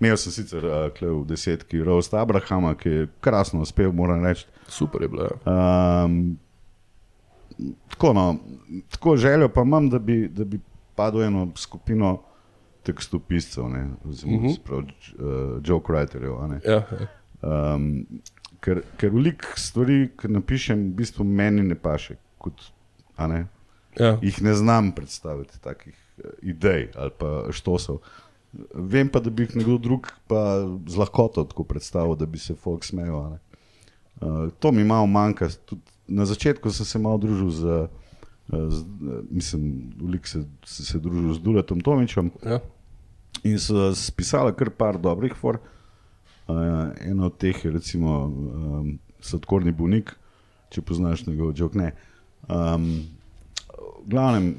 Imel 0.00 0.16
sem 0.16 0.32
sicer 0.32 0.64
uh, 0.64 1.20
v 1.22 1.26
desetki 1.26 1.82
Roast 1.82 2.14
Abrahama, 2.14 2.74
ki 2.74 2.88
je 2.88 3.08
krasno 3.20 3.60
uspel, 3.60 3.92
moram 3.92 4.24
reči. 4.24 4.46
Super 4.68 5.02
je 5.02 5.08
bilo. 5.08 5.28
Um, 5.46 6.38
tako, 7.88 8.12
no, 8.12 8.36
tako 8.90 9.16
željo 9.16 9.48
pa 9.48 9.62
imam, 9.62 9.90
da 9.90 9.98
bi, 9.98 10.28
da 10.28 10.44
bi 10.44 10.60
padel 10.94 11.22
eno 11.22 11.48
skupino 11.56 12.22
tekstopiscev, 12.82 13.68
ne, 13.68 13.88
oziroma 14.04 14.36
Mhm. 14.38 14.46
uh 14.46 14.52
-huh. 14.52 14.82
uh, 14.82 15.60
joke 15.64 15.92
writerjev. 15.92 16.60
Ja, 16.64 16.72
ja. 16.72 16.84
Um, 17.74 18.06
ker, 18.62 18.80
ker 18.96 19.10
veliko 19.10 19.52
stvari, 19.58 20.06
ki 20.18 20.30
napišem, 20.32 20.86
v 20.92 21.00
bistvu 21.02 21.26
meni 21.26 21.64
ne 21.66 21.74
paše. 21.74 22.16
Kot, 22.38 22.70
a 23.16 23.26
ne, 23.28 23.42
Ja. 24.00 24.14
jih 24.24 24.38
ne 24.42 24.54
znam 24.56 24.92
predstaviti, 24.96 25.58
takih 25.60 25.92
uh, 25.92 26.30
idej 26.42 26.86
ali 26.96 27.10
pa 27.18 27.52
štosov. 27.52 27.98
Vem 28.72 29.08
pa, 29.08 29.20
da 29.20 29.28
bi 29.30 29.44
jih 29.44 29.56
nekdo 29.60 29.76
drug 29.78 30.08
pa 30.28 30.62
z 30.88 30.96
lahkoto 30.96 31.44
tako 31.44 31.64
predstavil, 31.64 32.16
da 32.16 32.24
bi 32.26 32.38
se 32.40 32.54
folk 32.54 32.84
smejal. 32.84 33.36
Uh, 34.16 34.48
to 34.58 34.72
mi 34.72 34.84
malo 34.84 35.06
manjka. 35.06 35.48
Tudi 35.68 35.82
na 36.08 36.24
začetku 36.24 36.70
sem 36.70 36.86
se 36.86 36.98
malo 36.98 37.18
družil 37.18 37.50
z, 37.50 37.64
uh, 38.48 38.68
z 38.68 38.80
mislim, 39.30 39.92
veliko 40.00 40.28
se, 40.28 40.40
se, 40.64 40.84
se 40.84 40.98
družil 40.98 41.34
z 41.34 41.40
Duletom 41.40 41.80
Tomičem 41.80 42.30
Ja. 42.44 42.60
in 43.44 43.58
so 43.58 43.92
spisali 43.94 44.52
kar 44.56 44.70
par 44.70 44.96
dobrih 44.98 45.36
for. 45.36 45.60
Uh, 46.52 47.10
eno 47.10 47.26
od 47.26 47.36
teh 47.38 47.64
je 47.64 47.70
recimo 47.70 48.18
um, 48.26 48.98
Sladkorni 49.20 49.72
Bunik, 49.72 50.14
če 50.70 50.82
poznaš 50.82 51.26
njegov 51.26 51.54
jok. 51.56 51.74
Ne. 51.74 51.92
Um, 52.48 52.88
v 54.02 54.10
glavnem, 54.10 54.54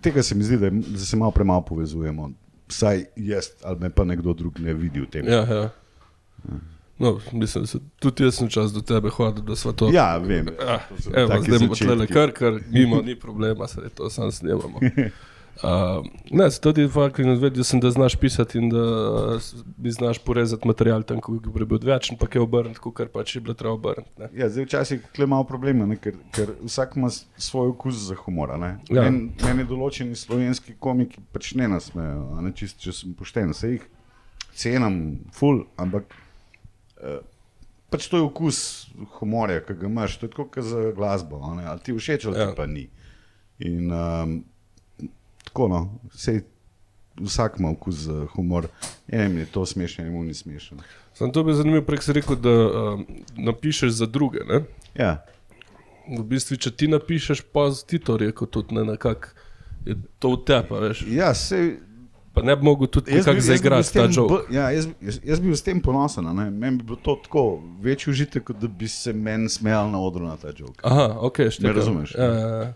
tega 0.00 0.22
se 0.22 0.34
mi 0.34 0.44
zdi, 0.44 0.58
da, 0.58 0.70
je, 0.70 0.82
da 0.86 0.98
se 0.98 1.16
malo 1.16 1.30
premalo 1.30 1.64
povezujemo. 1.66 2.30
Vsaj 2.70 3.04
jaz 3.16 3.50
ali 3.64 3.80
me 3.80 3.90
pa 3.90 4.04
nekdo 4.04 4.32
drug 4.32 4.60
ne 4.62 4.74
vidi 4.74 5.00
v 5.00 5.08
tem. 5.10 5.26
Ja, 5.26 5.42
ja. 5.42 5.70
No, 7.00 7.18
mislim, 7.32 7.66
se 7.66 7.78
tudi 7.98 8.24
jaz 8.24 8.34
sem 8.34 8.48
čas 8.48 8.72
do 8.72 8.80
tebe 8.80 9.10
hodil, 9.10 9.44
da 9.44 9.56
smo 9.56 9.72
to. 9.72 9.88
Ja, 9.92 10.18
vem. 10.18 10.48
Ah, 10.60 10.84
so 11.00 11.10
Evo, 11.16 11.40
zdaj 11.42 11.58
bomo 11.58 11.74
začetki. 11.74 11.96
tle 11.96 12.06
kar, 12.06 12.32
kar 12.32 12.60
mimo, 12.70 13.02
ni 13.02 13.16
problema, 13.16 13.68
se 13.68 13.88
to 13.94 14.10
sam 14.10 14.32
snemamo. 14.32 14.78
Uh, 15.62 16.06
ne, 16.30 16.50
se 16.50 16.60
tudi 16.60 16.86
fakti 16.88 17.22
vedel 17.22 17.64
sem, 17.64 17.80
da 17.80 17.90
znaš 17.90 18.16
pisati 18.16 18.58
in 18.58 18.70
da 18.72 18.80
uh, 18.80 19.42
bi 19.76 19.90
znaš 19.92 20.18
porezati 20.24 20.68
material 20.68 21.02
tam, 21.02 21.20
ko 21.20 21.32
bi 21.32 21.52
bil 21.52 21.74
odvečen, 21.76 22.16
pa 22.16 22.26
je 22.34 22.40
obrniti, 22.40 22.80
kar 22.96 23.08
pač 23.12 23.34
je 23.36 23.42
bilo 23.44 23.54
treba 23.54 23.74
obrniti. 23.74 24.28
Ja, 24.32 24.48
zdaj 24.48 24.64
včasih 24.64 25.04
je 25.18 25.26
malo 25.26 25.44
problema, 25.44 25.86
ne, 25.86 25.98
ker, 26.00 26.16
ker 26.32 26.54
vsak 26.64 26.96
ima 26.96 27.10
svoj 27.36 27.74
okus 27.74 27.94
za 28.08 28.16
humor. 28.24 28.54
Ja. 28.88 29.02
Men, 29.02 29.18
meni 29.44 29.66
določeni 29.68 30.16
slovenski 30.16 30.78
komiki 30.80 31.20
pač 31.32 31.52
ne 31.60 31.68
nasmejo, 31.68 32.40
ne 32.40 32.52
čist, 32.56 32.80
če 32.80 32.94
sem 32.96 33.12
pošten. 33.18 33.52
Se 33.54 33.74
jih 33.74 33.84
cenim, 34.56 34.96
ful, 35.36 35.66
ampak 35.76 36.14
eh, 37.02 37.20
pač 37.92 38.08
to 38.08 38.16
je 38.16 38.26
okus 38.30 38.62
humorja, 39.18 39.60
ki 39.66 39.76
ga 39.82 39.90
imaš, 39.90 40.16
to 40.22 40.30
je 40.30 40.32
kot 40.38 40.56
za 40.64 40.88
glasbo. 40.96 41.42
Ali 41.44 41.80
ti 41.84 41.92
všeč 41.92 42.26
ali 42.30 42.40
Ja. 42.40 42.48
ti 42.50 42.56
pa 42.56 42.66
ni. 42.66 42.88
In 43.60 43.92
um, 43.92 44.38
tako 45.50 45.68
no, 45.68 45.80
sej 46.12 46.40
vsak 47.18 47.58
ima 47.58 47.70
okus 47.70 47.94
za 47.96 48.26
humor. 48.32 48.68
Enem 49.08 49.38
je 49.38 49.46
to 49.46 49.66
smešno, 49.66 50.04
enem 50.04 50.24
ni 50.24 50.34
smešno. 50.34 50.78
Sam 51.12 51.32
to 51.32 51.42
bi 51.42 51.52
zanimivo, 51.52 51.82
prej 51.84 51.98
si 52.00 52.12
rekel, 52.12 52.36
da 52.36 52.50
uh, 52.50 53.00
napišeš 53.36 53.90
za 53.92 54.06
druge. 54.06 54.38
Ne? 54.40 54.62
Ja. 54.94 55.18
V 56.08 56.22
bistvu, 56.24 56.56
če 56.56 56.70
ti 56.70 56.88
napišeš, 56.88 57.42
pa 57.52 57.68
ti 57.82 57.98
to 57.98 58.16
rekel, 58.16 58.46
tudi 58.48 58.74
ne 58.74 58.84
nekako 58.86 59.28
je 59.84 59.96
to 60.18 60.30
v 60.30 60.44
tebi, 60.44 60.80
veš. 60.80 61.04
Ja, 61.08 61.34
sej, 61.34 61.76
Pa 62.30 62.42
ne 62.42 62.54
bi 62.56 62.62
mogel 62.62 62.86
tudi 62.86 63.10
nekako 63.12 63.40
zaigrati 63.40 63.92
ta 63.92 64.06
bolj- 64.06 64.52
Ja, 64.52 64.70
jaz, 64.70 64.86
jaz, 65.00 65.18
jaz 65.24 65.40
bi 65.40 65.46
bil 65.46 65.56
s 65.56 65.62
tem 65.62 65.80
ponosen. 65.80 66.24
ne. 66.26 66.46
Meni 66.46 66.76
bi 66.76 66.84
bilo 66.84 66.96
to 66.96 67.16
tako 67.16 67.42
večji 67.80 68.10
užitek, 68.10 68.44
kot 68.44 68.56
da 68.56 68.68
bi 68.68 68.88
se 68.88 69.12
meni 69.12 69.48
smejal 69.48 69.90
na 69.90 69.98
odru 69.98 70.24
na 70.24 70.36
ta 70.36 70.48
jok. 70.48 70.78
Aha, 70.82 71.16
ok, 71.20 71.36
štekam. 71.50 71.66
Me 71.66 71.72
razumeš, 71.72 72.14
Ja, 72.14 72.24
ja, 72.24 72.48
ja. 72.56 72.72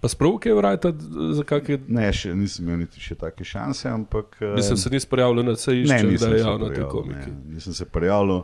Pa 0.00 0.08
spravo, 0.08 0.38
je 0.44 0.54
vrajta, 0.54 0.92
za 1.32 1.42
kakšne. 1.42 1.78
Ne, 1.88 2.12
še 2.12 2.34
nisem 2.34 2.64
imel 2.64 2.78
niti 2.78 3.00
še 3.00 3.14
take 3.14 3.44
šanse, 3.44 3.88
ampak. 3.88 4.36
eh, 4.40 4.54
Mislim, 4.54 4.76
se 4.76 4.90
nisi 4.90 5.08
prijavil 5.08 5.42
na 5.42 5.52
vse 5.52 5.74
ne, 5.74 5.98
da 6.18 6.28
je 6.28 6.38
javno 6.38 6.68
te 6.68 6.84
komiki. 6.84 7.30
ne, 7.30 7.54
Nisem 7.54 7.74
se 7.74 7.84
prijavil, 7.84 8.42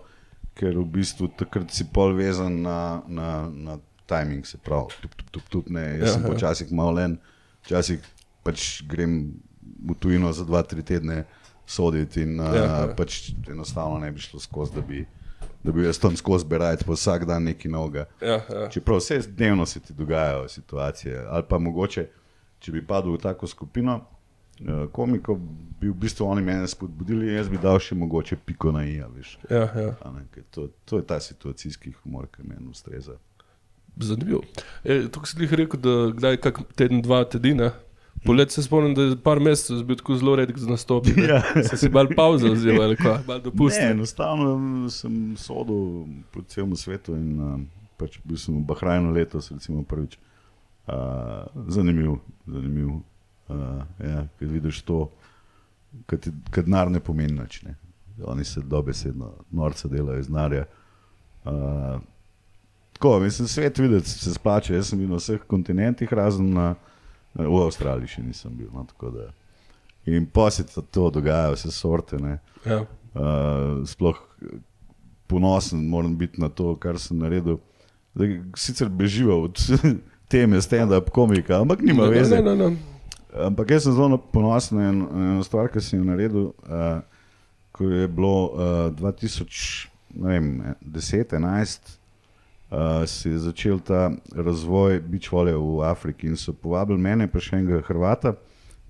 ker 0.54 0.74
v 0.74 0.84
bistvu 0.84 1.30
takrat 1.38 1.70
si 1.70 1.84
pol 1.84 2.12
vezan 2.12 2.62
na, 2.62 3.02
na, 3.06 3.28
na 3.48 3.78
timing, 4.06 4.44
se 4.44 4.58
pravi, 4.58 4.90
tup, 5.00 5.14
tup, 5.14 5.30
tup, 5.30 5.48
tup, 5.48 5.70
ne. 5.70 5.98
Jaz 5.98 6.16
sem 6.16 6.24
Aha. 6.24 6.32
počasih 6.32 6.72
malo 6.72 6.90
len, 6.92 7.18
včasih 7.62 8.02
pač 8.42 8.82
grem 8.82 9.38
v 9.62 9.94
tujino 9.94 10.32
za 10.32 10.44
dva, 10.44 10.62
tri 10.62 10.82
tedne 10.82 11.24
soditi 11.66 12.22
in 12.22 12.36
Ja, 12.36 12.52
ja. 12.54 12.94
pač 12.96 13.30
enostavno 13.48 13.98
ne 13.98 14.10
bi 14.12 14.20
šlo 14.20 14.40
skozi, 14.40 14.74
da 14.74 14.80
bi, 14.82 15.06
da 15.64 15.72
bi 15.72 15.84
jaz 15.84 15.98
tam 15.98 16.16
skozi 16.16 16.46
berajal 16.46 16.82
pa 16.86 16.92
vsak 16.92 17.24
dan 17.24 17.44
nekaj 17.44 17.70
novega. 17.70 18.06
Ja, 18.20 18.40
ja. 18.48 18.68
Čeprav 18.70 18.98
vse 18.98 19.20
dnevno 19.26 19.66
se 19.66 19.80
ti 19.80 19.94
dogajajo 19.94 20.48
situacije, 20.48 21.24
ali 21.28 21.44
pa 21.48 21.58
mogoče, 21.58 22.06
če 22.58 22.72
bi 22.72 22.86
padel 22.86 23.12
v 23.12 23.22
tako 23.22 23.46
skupino 23.46 23.96
uh, 23.96 24.86
komikov, 24.92 25.38
bi 25.80 25.90
v 25.90 25.94
bistvu 25.94 26.26
oni 26.26 26.42
mene 26.42 26.68
spodbudili, 26.68 27.34
jaz 27.34 27.50
bi 27.50 27.60
dal 27.62 27.78
še 27.78 27.94
mogoče 27.98 28.36
piko 28.46 28.72
na 28.72 28.84
i, 28.86 29.00
a 29.02 29.08
veš. 29.10 29.38
ja, 29.50 29.68
ja. 29.76 29.94
To, 30.50 30.68
to 30.84 31.02
je 31.02 31.06
ta 31.06 31.20
situacijski 31.20 31.94
humor, 32.02 32.26
ki 32.32 32.46
meni 32.46 32.70
ustreza. 32.70 33.18
Zanimivo. 33.96 34.42
E, 34.84 35.02
Tukaj 35.12 35.30
si 35.30 35.42
jih 35.42 35.52
rekel, 35.62 35.80
da 35.80 35.96
kdaj 36.16 36.38
kak 36.42 36.62
teden, 36.76 37.02
dva 37.04 37.24
tedina. 37.28 37.72
Polet 38.24 38.50
se 38.50 38.62
spomnim, 38.62 38.94
da 38.94 39.02
je 39.02 39.16
par 39.18 39.40
mesecev 39.42 39.80
bil 39.84 39.96
tako 39.98 40.14
zelo 40.16 40.36
redek 40.36 40.58
za 40.58 40.70
nastop. 40.70 41.06
Ja. 41.28 41.40
Se 41.68 41.76
si 41.76 41.88
mal 41.90 42.06
pauze 42.16 42.50
vzel 42.54 42.82
ali 42.82 42.96
kaj, 42.96 43.18
Ne, 43.28 43.38
dopustil. 43.42 43.88
enostavno 43.90 44.90
sem 44.90 45.34
sodel 45.36 46.04
po 46.30 46.42
celem 46.46 46.76
svetu 46.76 47.16
in 47.18 47.40
uh, 47.40 47.56
pač 47.98 48.20
bil 48.24 48.38
sem 48.38 48.54
v 48.54 48.62
Bahrajnu 48.66 49.10
letos, 49.12 49.50
recimo 49.50 49.82
prvič. 49.82 50.18
Uh, 50.86 51.46
zanimiv, 51.68 52.20
zanimiv. 52.46 53.00
Uh, 53.48 53.82
ja, 53.98 54.26
Ker 54.38 54.48
vidiš 54.48 54.82
to, 54.86 55.08
kad 56.06 56.30
denar 56.64 56.90
ne 56.90 57.00
pomeni 57.00 57.34
nič. 57.40 57.62
Ne. 57.66 57.74
Oni 58.24 58.44
se 58.44 58.60
dobesedno 58.60 59.32
norca 59.50 59.88
delajo 59.88 60.20
iz 60.20 60.28
narja. 60.30 60.64
Uh, 61.44 61.98
tako, 62.92 63.18
mislim, 63.20 63.48
svet 63.48 63.78
videti 63.78 64.10
se 64.10 64.34
splača. 64.34 64.74
Jaz 64.74 64.88
sem 64.92 64.98
bil 64.98 65.10
na 65.10 65.18
vseh 65.18 65.42
kontinentih, 65.46 66.12
razen 66.12 66.50
na, 66.54 66.74
v 67.34 67.62
Avstraliji 67.64 68.08
še 68.16 68.22
nisem 68.22 68.56
bil. 68.56 68.68
No, 68.74 68.86
da. 69.12 69.30
In 70.06 70.26
pa 70.26 70.50
se 70.50 70.64
to, 70.66 71.10
dogaja, 71.14 71.52
vse 71.54 71.70
sorte. 71.72 72.16
Ne. 72.20 72.38
Ja. 72.66 72.80
Uh, 73.14 73.86
sploh 73.86 74.18
ponosen 75.30 75.86
moram 75.88 76.16
biti 76.18 76.40
na 76.40 76.48
to, 76.48 76.76
kar 76.76 76.98
sem 77.00 77.18
naredil. 77.18 77.58
Zdaj, 78.14 78.28
sicer 78.60 78.88
bežival 78.92 79.42
od 79.48 79.56
teme 80.32 80.60
stand-up 80.60 81.10
komika, 81.10 81.60
ampak 81.60 81.80
nima 81.80 82.04
Ne, 82.04 82.10
veze. 82.10 82.42
ne, 82.42 82.54
ne, 82.54 82.70
ne. 82.70 82.76
Ampak 83.46 83.70
jaz 83.72 83.82
sem 83.86 83.92
zelo 83.96 84.18
ponosen 84.18 84.78
na 84.78 84.88
eno, 84.90 85.06
eno 85.16 85.42
stvar, 85.44 85.68
ki 85.72 85.80
sem 85.80 85.98
jo 85.98 86.04
naredil, 86.04 86.52
uh, 86.68 87.00
ko 87.72 87.84
je 87.88 88.08
bilo 88.08 88.50
uh, 88.52 88.60
2010-2011, 89.00 91.80
uh, 92.72 93.06
se 93.06 93.30
je 93.30 93.38
začel 93.38 93.78
ta 93.78 94.10
razvoj 94.34 95.00
beachvolleja 95.00 95.58
v 95.58 95.84
Afriki 95.84 96.26
in 96.26 96.36
so 96.36 96.52
povabili 96.52 96.98
mene, 96.98 97.28
pa 97.28 97.40
še 97.40 97.60
enega 97.60 97.82
Hrvata, 97.86 98.34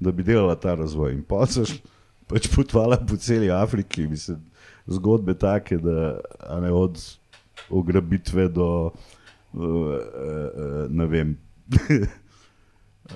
da 0.01 0.13
bi 0.15 0.23
delala 0.27 0.55
ta 0.55 0.77
razvoj. 0.79 1.17
In 1.17 1.25
pa 1.27 1.45
šli 1.51 1.83
pač 2.31 2.49
potovala 2.55 3.01
po 3.03 3.19
celi 3.21 3.51
Afriki, 3.51 4.07
mislim, 4.07 4.41
zgodbe 4.87 5.35
take, 5.35 5.77
da 5.83 6.21
ne 6.63 6.71
od 6.73 7.01
ugrabitve 7.71 8.49
do, 8.49 8.93
uh, 9.53 10.89
ne 10.89 11.07
vem. 11.11 11.37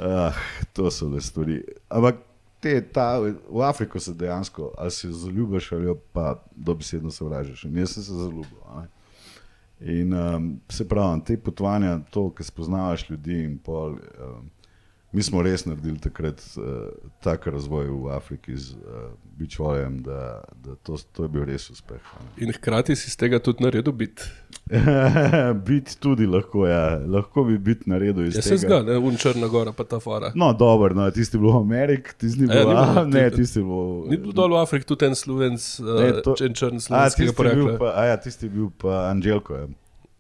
ah, 0.01 0.35
to 0.75 0.91
so 0.91 1.09
le 1.09 1.23
stvari. 1.23 1.63
Ampak 1.89 2.21
te, 2.61 2.81
ta, 2.93 3.17
v 3.23 3.63
Afriko 3.63 4.01
se 4.01 4.15
dejansko, 4.15 4.75
ali 4.79 4.91
se 4.91 5.13
zaljubiš 5.13 5.73
ali 5.73 5.95
pa 6.13 6.43
dobesedno 6.57 7.11
sovražiš. 7.11 7.65
In 7.65 7.79
jaz 7.79 7.95
sem 7.95 8.03
se 8.03 8.13
zaljubil. 8.13 8.87
In 9.81 10.13
um, 10.15 10.61
se 10.69 10.89
pravi, 10.89 11.21
te 11.25 11.37
potovanja, 11.37 11.99
to, 12.11 12.31
ki 12.35 12.45
spoznavaš 12.45 13.11
ljudi 13.11 13.43
in 13.45 13.59
pol. 13.59 13.93
Um, 13.93 14.51
Mi 15.17 15.23
smo 15.25 15.41
res 15.41 15.65
naredili 15.65 15.97
takrat 15.99 16.43
uh, 16.57 16.65
tak 17.25 17.47
razvoj 17.49 17.87
v 17.89 18.11
Afriki 18.13 18.53
z 18.55 18.75
uh, 18.75 19.07
Bičvojem, 19.37 20.03
da, 20.05 20.19
da 20.61 20.75
to, 20.77 20.99
to 21.13 21.25
je 21.25 21.29
bil 21.29 21.45
res 21.45 21.71
uspeh. 21.71 21.97
ne. 22.15 22.45
In 22.45 22.53
hkrati 22.53 22.93
si 22.93 23.09
iz 23.09 23.17
tega 23.17 23.41
tudi 23.41 23.65
naredil 23.65 23.93
bit. 23.93 24.21
biti 25.69 25.97
tudi 25.97 26.27
lahko, 26.27 26.67
ja. 26.67 26.99
lahko 26.99 27.45
bi 27.45 27.57
biti 27.59 27.89
naredil 27.91 28.27
iz 28.27 28.35
Ja, 28.35 28.43
tega. 28.43 28.49
se 28.51 28.67
zgodi, 28.67 28.97
un 28.99 29.17
Črna 29.17 29.49
Gora, 29.49 29.73
pa 29.73 29.85
ta 29.85 30.01
fora. 30.01 30.33
No, 30.35 30.53
dobro, 30.53 30.93
no, 30.95 31.09
tisti 31.11 31.39
bil 31.39 31.49
v 31.49 31.61
Ameriki, 31.61 32.13
tisti 32.19 32.41
ni 32.43 32.49
Ja, 32.49 32.61
bil, 32.61 32.69
bilo, 32.69 32.85
a, 33.01 33.05
ne, 33.07 33.25
ti- 33.31 33.37
tisti 33.37 33.65
bil. 33.65 34.11
Ni 34.11 34.17
bilo 34.19 34.33
dol 34.33 34.53
v 34.53 34.61
Afriki 34.61 34.87
tudi 34.87 35.07
en 35.07 35.15
slovenc, 35.15 35.65
Ne, 35.81 36.13
uh, 36.13 36.21
to- 36.23 36.37
en 36.45 36.53
črn 36.53 36.77
bil 37.57 37.73
pa, 37.79 37.93
a 37.95 38.07
ja, 38.07 38.17
tisti 38.21 38.47
je 38.47 38.51
bil 38.51 38.69
pa 38.77 39.09
Anželko. 39.11 39.55
Ja. 39.57 39.67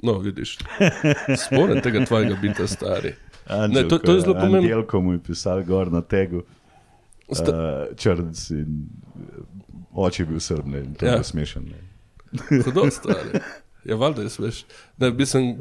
No, 0.03 0.19
vidiš. 0.21 0.59
Spomnim 1.37 1.81
tega 1.83 2.05
tvojega 2.05 2.37
bita, 2.37 2.67
stari. 2.69 3.15
Anđelko, 3.49 3.89
to- 3.89 3.99
to 4.01 4.13
je 4.13 4.21
zelo 4.21 4.35
ja. 4.35 4.41
pomembno. 4.41 4.59
Anželko 4.61 5.01
mu 5.01 5.13
je 5.13 5.19
pisal 5.21 5.63
gor 5.63 5.91
na 5.91 6.01
tegu, 6.03 6.43
Sta, 7.29 7.51
uh, 7.51 7.97
črnc 7.97 8.51
in 8.51 8.87
uh, 9.15 9.45
oče 9.97 10.23
je 10.23 10.27
bil 10.27 10.41
srbne 10.41 10.79
in 10.81 10.95
to 10.95 11.07
Ja. 11.07 11.15
je 11.15 11.25
smešen. 11.25 11.65
Ne. 11.65 11.81
Hudo 12.63 12.91
stari. 12.91 13.41
Ja, 13.85 13.97
valjda 13.97 14.23
je 14.23 14.31
smeš. 14.31 14.65
Ne, 14.99 15.11
mislim, 15.11 15.57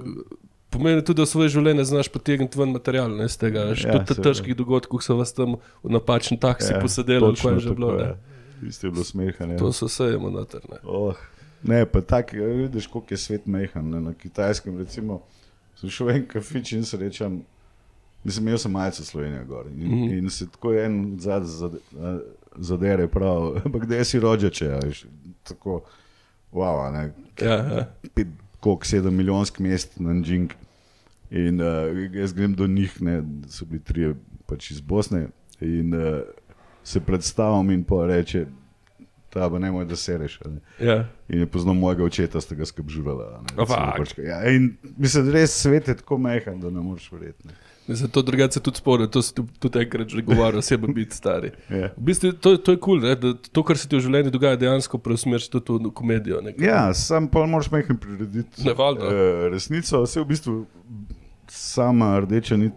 pomeni 0.69 1.03
tudi, 1.03 1.17
da 1.17 1.25
svoje 1.25 1.49
življenje 1.49 1.83
znaš 1.83 2.07
potegniti 2.07 2.59
ven 2.59 2.69
material, 2.69 3.11
ne 3.11 3.25
iz 3.25 3.37
tega. 3.37 3.59
Ja, 3.61 3.65
Ja, 3.65 3.73
tudi 3.73 3.85
seveda. 4.07 4.23
težkih 4.23 4.55
dogodkov 4.55 4.99
so 4.99 5.15
vas 5.15 5.33
tam 5.33 5.55
v 5.83 5.89
napačen 5.89 6.37
taksi 6.37 6.73
ja, 6.73 6.79
posedeli, 6.79 7.21
točno 7.23 7.49
kaj 7.49 7.55
je 7.55 7.59
že 7.59 7.71
bilo. 7.71 7.91
ja. 7.93 8.07
Ne. 8.07 8.67
Isto 8.67 8.87
je 8.87 8.91
bilo 8.91 9.03
smeha. 9.03 9.45
Ne. 9.45 9.57
To 9.57 9.71
so 9.71 9.87
sejemo 9.87 10.29
noter. 10.29 10.61
Ne. 10.67 10.77
Oh, 10.83 11.15
ne, 11.63 11.85
pa 11.85 12.01
tako, 12.01 12.35
ja, 12.35 12.47
vidiš, 12.47 12.87
koliko 12.87 13.13
je 13.13 13.17
svet 13.19 13.45
mehan. 13.47 13.89
Ne? 13.89 14.01
Na 14.01 14.13
kitajskem, 14.13 14.77
recimo, 14.77 15.21
sem 15.75 15.89
šel 15.89 16.07
v 16.07 16.11
en 16.11 16.25
kafič 16.27 16.71
in 16.71 16.83
se 16.83 16.97
rečem, 16.97 17.41
mislim, 18.25 18.47
imel 18.47 18.57
sem 18.57 18.71
majico 18.71 19.03
Slovenije 19.03 19.43
gor. 19.45 19.67
In, 19.67 19.87
mm. 19.87 19.91
-hmm. 19.91 20.17
in 20.17 20.29
se 20.29 20.49
tako 20.51 20.73
en 20.73 21.15
zad 21.19 21.43
zadere 22.55 23.07
prav, 23.07 23.51
ampak 23.65 23.85
kdaj 23.85 24.05
si 24.05 24.19
rođeče, 24.19 24.71
a 24.71 24.79
veš, 24.83 25.05
tako, 25.43 25.81
wow, 26.51 26.93
ne, 26.93 27.13
Ja, 27.41 27.53
ja. 27.53 27.85
pet, 28.13 28.27
koliko, 28.59 28.85
sedem 28.85 29.15
milijonskih 29.15 29.61
mest 29.61 29.99
na 29.99 30.21
Džing. 30.21 30.51
In 31.29 31.61
uh, 31.61 31.67
jaz 32.13 32.33
grem 32.33 32.53
do 32.53 32.67
njih, 32.67 33.01
ne, 33.01 33.23
so 33.49 33.65
bili 33.65 33.83
trije 33.83 34.15
pač 34.45 34.71
iz 34.71 34.81
Bosne. 34.81 35.27
In 35.61 35.93
uh, 35.93 36.21
se 36.83 36.99
predstavim 36.99 37.71
in 37.71 37.83
pa 37.83 38.05
reče, 38.05 38.45
ta 39.35 39.49
pa 39.49 39.59
ne 39.59 39.67
moj, 39.69 39.85
da 39.85 39.95
se 39.95 40.17
reš. 40.17 40.39
ja. 40.79 41.01
In 41.27 41.39
je 41.39 41.47
poznal 41.47 41.75
mojega 41.75 42.03
očeta, 42.03 42.39
sta 42.39 42.55
ga 42.55 42.63
skrbžurala. 42.63 43.43
Fak. 43.59 44.15
Ja, 44.17 44.39
in 44.47 44.77
mislim, 44.97 45.27
res 45.29 45.51
svet 45.57 45.87
je 45.87 45.95
tako 45.95 46.17
mehan, 46.19 46.59
da 46.59 46.69
ne 46.69 46.79
moreš 46.81 47.11
verjeti. 47.11 47.47
ne. 47.47 47.53
Mislim, 47.87 48.09
to 48.09 48.21
drugače 48.21 48.59
tudi 48.59 48.77
spomnim, 48.77 49.09
to 49.09 49.21
si 49.21 49.35
tu- 49.35 49.47
tudi 49.59 49.79
enkrat 49.79 50.07
že 50.07 50.21
govoril, 50.23 50.57
oseba 50.57 50.87
biti 50.87 51.15
stari. 51.15 51.51
Ja. 51.69 51.91
V 51.91 52.01
bistvu, 52.01 52.31
to, 52.33 52.55
to 52.57 52.71
je 52.71 52.79
kul, 52.79 52.97
cool, 52.97 53.15
da 53.15 53.33
to, 53.51 53.63
kar 53.63 53.77
se 53.77 53.87
ti 53.87 53.95
v 53.95 54.01
življenju 54.01 54.31
dogaja, 54.31 54.55
dejansko 54.55 54.97
preusmeriš 54.97 55.49
tudi 55.49 55.75
v 55.79 55.91
komedijo. 55.91 56.39
Ne? 56.41 56.55
Ja, 56.57 56.93
sam 56.93 57.27
pa 57.27 57.43
moraš 57.45 57.69
mehko 57.69 57.93
prirediti 57.95 58.63
eh, 58.63 58.73
resnico. 59.49 60.01
Vse 60.01 60.17
v 60.17 60.25
bistvu 60.25 60.55
sama 61.47 62.19
rdeča 62.19 62.57
nit 62.57 62.73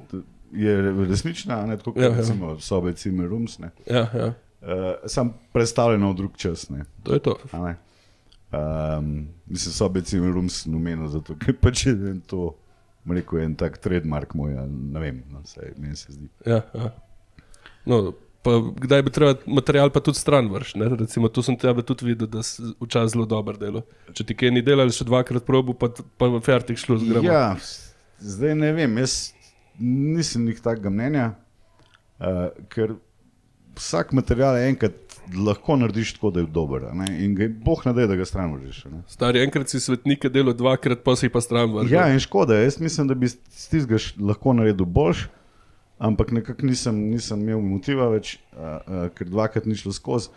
je 0.53 0.77
resnična, 1.01 1.67
ne 1.67 1.77
tako 1.77 1.93
kot 1.93 2.03
Ja, 2.03 2.05
ja, 2.05 2.11
ja. 2.11 2.19
recimo 2.19 2.59
sobe 2.61 2.93
Cimer 2.93 3.29
Rums. 3.29 3.59
Ne. 3.59 3.71
Ja, 3.87 4.05
ja. 4.15 4.33
Uh, 4.59 4.69
sam 5.07 5.35
predstavljeno 5.53 6.11
v 6.11 6.15
drug 6.19 6.37
čas. 6.37 6.69
Ne. 6.71 6.85
To 7.03 7.15
je 7.15 7.21
to. 7.23 7.37
Um, 7.53 9.29
mislim, 9.47 9.73
sobe 9.73 10.03
Cimer 10.03 10.33
Rums 10.33 10.65
numenil 10.67 11.09
zato, 11.13 11.37
ker 11.39 11.55
pač 11.61 11.87
je 11.87 11.93
en 11.93 12.21
to, 12.25 12.55
bom 13.05 13.17
rekel, 13.17 13.43
en 13.45 13.55
tak 13.61 13.77
trademark 13.85 14.33
moj, 14.35 14.55
ne 14.67 15.03
vem, 15.03 15.21
no, 15.31 15.43
saj 15.47 15.75
meni 15.77 15.97
se 15.97 16.15
zdi. 16.15 16.31
Ja, 16.49 16.63
ja. 16.75 16.91
No, 17.89 18.01
pa 18.43 18.57
kdaj 18.83 19.03
bi 19.05 19.13
treba 19.13 19.35
material 19.47 19.93
pa 19.93 20.01
tudi 20.05 20.19
stran 20.19 20.49
vršiti? 20.53 20.89
Recimo, 21.05 21.29
tu 21.29 21.45
sem 21.45 21.57
tebe 21.61 21.85
tudi 21.87 22.09
videl, 22.09 22.31
da 22.33 22.43
si 22.43 22.65
včasih 22.81 23.15
zelo 23.15 23.27
dober 23.29 23.61
delo. 23.61 23.85
Če 24.17 24.27
ti 24.27 24.37
kaj 24.39 24.55
ni 24.57 24.65
delal, 24.65 24.91
še 24.97 25.07
dvakrat 25.09 25.45
probu, 25.47 25.77
pa, 25.77 25.93
pa 25.93 26.31
v 26.33 26.41
fertik 26.45 26.81
šlo 26.81 26.97
z 26.99 27.13
gremo. 27.13 27.29
Ja, 27.29 27.53
zdaj 28.19 28.57
ne 28.59 28.73
vem, 28.77 28.97
jaz 29.05 29.19
nisem 29.79 30.49
jih 30.49 30.65
takega 30.65 30.91
mnenja, 30.91 31.29
uh, 32.19 32.49
ker 32.73 32.97
vsak 33.79 34.13
material 34.13 34.59
enkrat 34.59 34.93
lahko 35.37 35.77
narediš 35.77 36.15
tako, 36.15 36.31
da 36.31 36.41
je 36.41 36.47
dober. 36.49 36.85
a 36.85 36.95
Ne? 36.95 37.07
In 37.21 37.35
ga 37.35 37.49
boh 37.49 37.83
ne 37.85 37.93
da, 37.93 38.07
da 38.07 38.17
ga 38.17 38.25
stran 38.25 38.53
vržiš. 38.53 38.85
a 38.85 38.91
ne. 38.91 39.03
Stari, 39.07 39.41
enkrat 39.41 39.69
si 39.69 39.81
svetnike 39.81 40.29
delo, 40.29 40.53
dvakrat 40.53 41.01
pa 41.01 41.15
si 41.15 41.27
jih 41.27 41.33
pa 41.33 41.41
stran 41.41 41.71
vršil. 41.71 41.93
Ja, 41.93 42.09
in 42.09 42.19
škoda, 42.19 42.57
jaz 42.57 42.79
mislim, 42.79 43.07
da 43.07 43.15
bi 43.15 43.29
s 43.29 43.37
tistega 43.69 43.97
š- 43.97 44.17
lahko 44.19 44.53
naredil 44.53 44.87
boljš, 44.87 45.27
ampak 45.99 46.31
nekako 46.33 46.67
nisem, 46.67 46.95
nisem 47.11 47.41
imel 47.41 47.61
motiva 47.63 48.09
več, 48.09 48.37
uh, 48.53 48.59
uh, 48.59 49.09
ker 49.11 49.29
dvakrat 49.29 49.67
ni 49.67 49.75
šlo 49.75 49.93
skozi. 49.93 50.29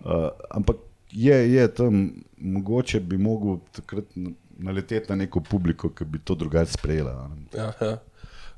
Uh, 0.00 0.28
ampak 0.50 0.76
je, 1.12 1.36
je 1.52 1.68
tam, 1.70 1.98
mogoče 2.38 3.00
bi 3.02 3.18
mogel 3.18 3.60
takrat 3.72 4.04
na- 4.16 4.32
naleteti 4.58 5.06
na 5.08 5.16
neko 5.16 5.40
publiko, 5.42 5.90
ki 5.90 6.04
bi 6.06 6.18
to 6.20 6.34
drugače 6.34 6.72
sprejela. 6.72 7.12
a. 7.12 7.28
Ja, 7.52 7.72
ja. 7.80 7.96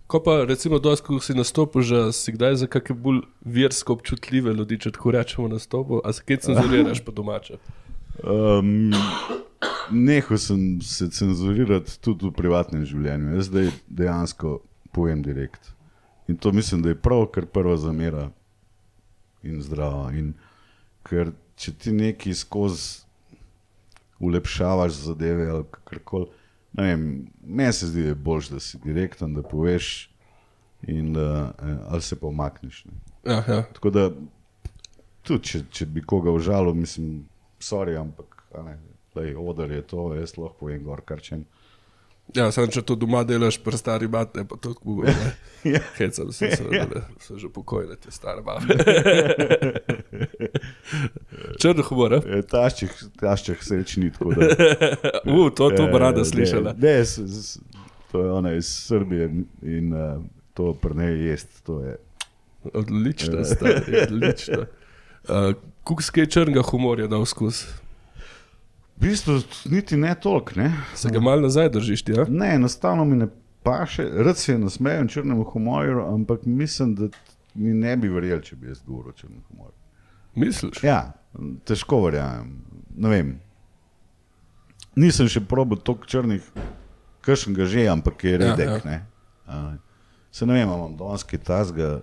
Ko 0.06 0.20
pa 0.22 0.44
recimo, 0.44 0.78
dosti, 0.78 1.06
ko 1.06 1.20
si 1.20 1.34
nastopil, 1.34 1.82
že 1.82 2.12
si 2.12 2.32
kdaj 2.34 2.60
za 2.60 2.66
kakšne 2.68 2.96
bolj 3.00 3.20
versko 3.40 3.96
občutljive 3.96 4.52
ljudi, 4.52 4.78
če 4.84 4.92
tako 4.96 5.14
rečemo, 5.16 5.48
nastopil, 5.48 6.02
a 6.04 6.12
se 6.12 6.24
kaj 6.28 6.42
cenzuriraš 6.44 7.00
po 7.04 7.12
domače? 7.12 7.56
Um, 8.20 8.92
Nehal 9.90 10.38
sem 10.38 10.80
se 10.84 11.08
cenzurirati 11.10 11.96
tudi 12.04 12.28
v 12.28 12.34
privatnem 12.36 12.84
življenju. 12.84 13.32
Jaz 13.36 13.48
zdaj 13.48 13.70
dejansko 13.88 14.58
pojem 14.92 15.24
direkt. 15.24 15.72
In 16.28 16.36
to 16.36 16.52
mislim, 16.52 16.82
da 16.84 16.92
je 16.92 17.00
prav, 17.00 17.26
ker 17.32 17.48
prva 17.48 17.76
zamera 17.80 18.28
in 19.44 19.60
zdrava. 19.64 20.12
In 20.16 20.32
ker 21.04 21.32
če 21.60 21.74
ti 21.80 21.92
nekaj 21.96 22.36
skozi 22.44 23.04
ulepšavaš 24.24 25.00
zadeve 25.04 25.50
ali 25.50 25.66
karkoli, 25.84 26.30
ne 26.74 26.86
vem, 26.86 27.26
meni 27.42 27.72
se 27.72 27.86
zdi, 27.86 28.02
da 28.02 28.08
je 28.08 28.14
boljš, 28.14 28.48
da 28.48 28.60
si 28.60 28.78
direkten, 28.84 29.34
da 29.34 29.42
poveš 29.42 30.10
in 30.82 31.12
da 31.12 31.54
eh, 31.62 31.76
ali 31.88 32.02
se 32.02 32.20
pa 32.20 32.26
umakneš. 32.26 32.84
Ne. 32.84 32.92
Ja, 33.32 33.44
ja. 33.48 33.62
Tako 33.72 33.90
da, 33.90 34.10
tudi 35.22 35.44
če, 35.44 35.62
če 35.70 35.86
bi 35.86 36.02
koga 36.02 36.32
užalil, 36.34 36.74
mislim, 36.74 37.24
sorry, 37.60 37.96
ampak 38.00 38.42
ne, 38.64 38.78
lej, 39.14 39.34
odar 39.38 39.70
je 39.70 39.82
to, 39.82 40.10
jaz 40.18 40.36
lahko 40.36 40.66
povem 40.66 40.84
gor 40.84 41.04
kar 41.06 41.22
če. 41.22 41.40
Ja 42.34 42.50
samo 42.52 42.66
če 42.72 42.82
to 42.82 42.96
doma 42.98 43.22
delaš, 43.24 43.58
pri 43.62 43.78
stari 43.78 44.08
bate, 44.08 44.44
pa 44.48 44.56
to 44.56 44.74
ne. 45.04 45.14
Ja. 45.64 45.80
Hecam 45.96 46.32
se, 46.32 46.50
seveda, 46.56 46.84
da 46.92 47.00
so 47.20 47.38
že 47.40 47.48
pokojne 47.48 47.96
te 47.96 48.10
stare 48.12 48.42
babe. 48.44 48.68
Črno 51.60 51.82
humor? 51.88 52.18
E, 52.20 52.42
Taščih, 52.44 52.92
taščih 53.20 53.62
sreč 53.64 53.96
ni 53.96 54.10
tako. 54.12 54.34
Da, 54.36 54.44
U, 55.32 55.48
to, 55.48 55.70
to 55.72 55.86
bo 55.88 56.02
rada 56.02 56.20
Eh, 56.20 56.28
slišala. 56.28 56.74
Ne, 56.76 56.98
ne, 56.98 57.04
s, 57.04 57.16
s, 57.16 57.56
to 58.12 58.26
je 58.26 58.32
ona 58.32 58.52
iz 58.58 58.68
Srbije 58.68 59.30
in 59.62 59.94
uh, 59.96 60.20
to 60.52 60.74
prnej 60.76 61.16
jest. 61.30 61.62
To 61.64 61.80
je. 61.80 61.96
Odlično, 62.74 63.44
stari, 63.44 64.02
odlično. 64.02 64.66
Uh, 65.28 65.54
Kukskaj 65.84 66.26
črnega 66.26 66.62
humorja 66.64 67.06
dal 67.08 67.24
skozi. 67.28 67.66
V 68.96 69.00
bistvu 69.00 69.40
niti 69.70 69.96
ne 69.96 70.14
toliko, 70.14 70.52
ne. 70.56 70.68
Se 70.94 71.10
ga 71.10 71.20
mal 71.20 71.40
nazaj 71.42 71.68
držiš, 71.74 72.02
ti, 72.06 72.12
ja? 72.12 72.24
Ne, 72.28 72.54
enostavno 72.54 73.04
mi 73.04 73.16
ne 73.16 73.26
paše, 73.62 74.04
rad 74.14 74.36
se 74.38 74.58
nasmejem 74.58 75.08
črnemu 75.08 75.44
humorju, 75.44 76.00
ampak 76.14 76.44
mislim, 76.46 76.94
da 76.94 77.08
mi 77.54 77.74
ne 77.74 77.96
bi 77.96 78.08
verjel, 78.08 78.40
če 78.40 78.56
bi 78.56 78.68
jaz 78.70 78.82
govoril 78.86 79.10
o 79.10 79.16
črnem 79.18 79.42
humorju. 79.48 79.74
Misliš? 80.34 80.82
Ja, 80.84 81.12
težko 81.64 82.02
verjamem. 82.04 82.54
Ne 82.96 83.08
vem. 83.08 83.34
Nisem 84.96 85.26
še 85.28 85.40
probil 85.40 85.78
toliko 85.82 86.06
črnih, 86.06 86.44
kršen 87.26 87.54
ga 87.54 87.66
že, 87.66 87.88
ampak 87.90 88.24
je 88.24 88.32
Ja, 88.32 88.38
redek. 88.38 88.84
ja. 88.84 88.90
Ja, 88.90 89.00
ja. 89.48 89.76
Se 90.34 90.46
ne 90.46 90.54
vem, 90.54 90.68
imam 90.68 90.96
danes 90.98 91.22
kaj 91.22 91.38
tasga. 91.46 92.00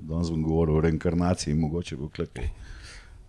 Danes 0.00 0.28
bom 0.30 0.42
govoril 0.44 0.76
o 0.76 0.80
reinkarnaciji, 0.84 1.54
mogoče 1.56 1.96
bo 1.96 2.08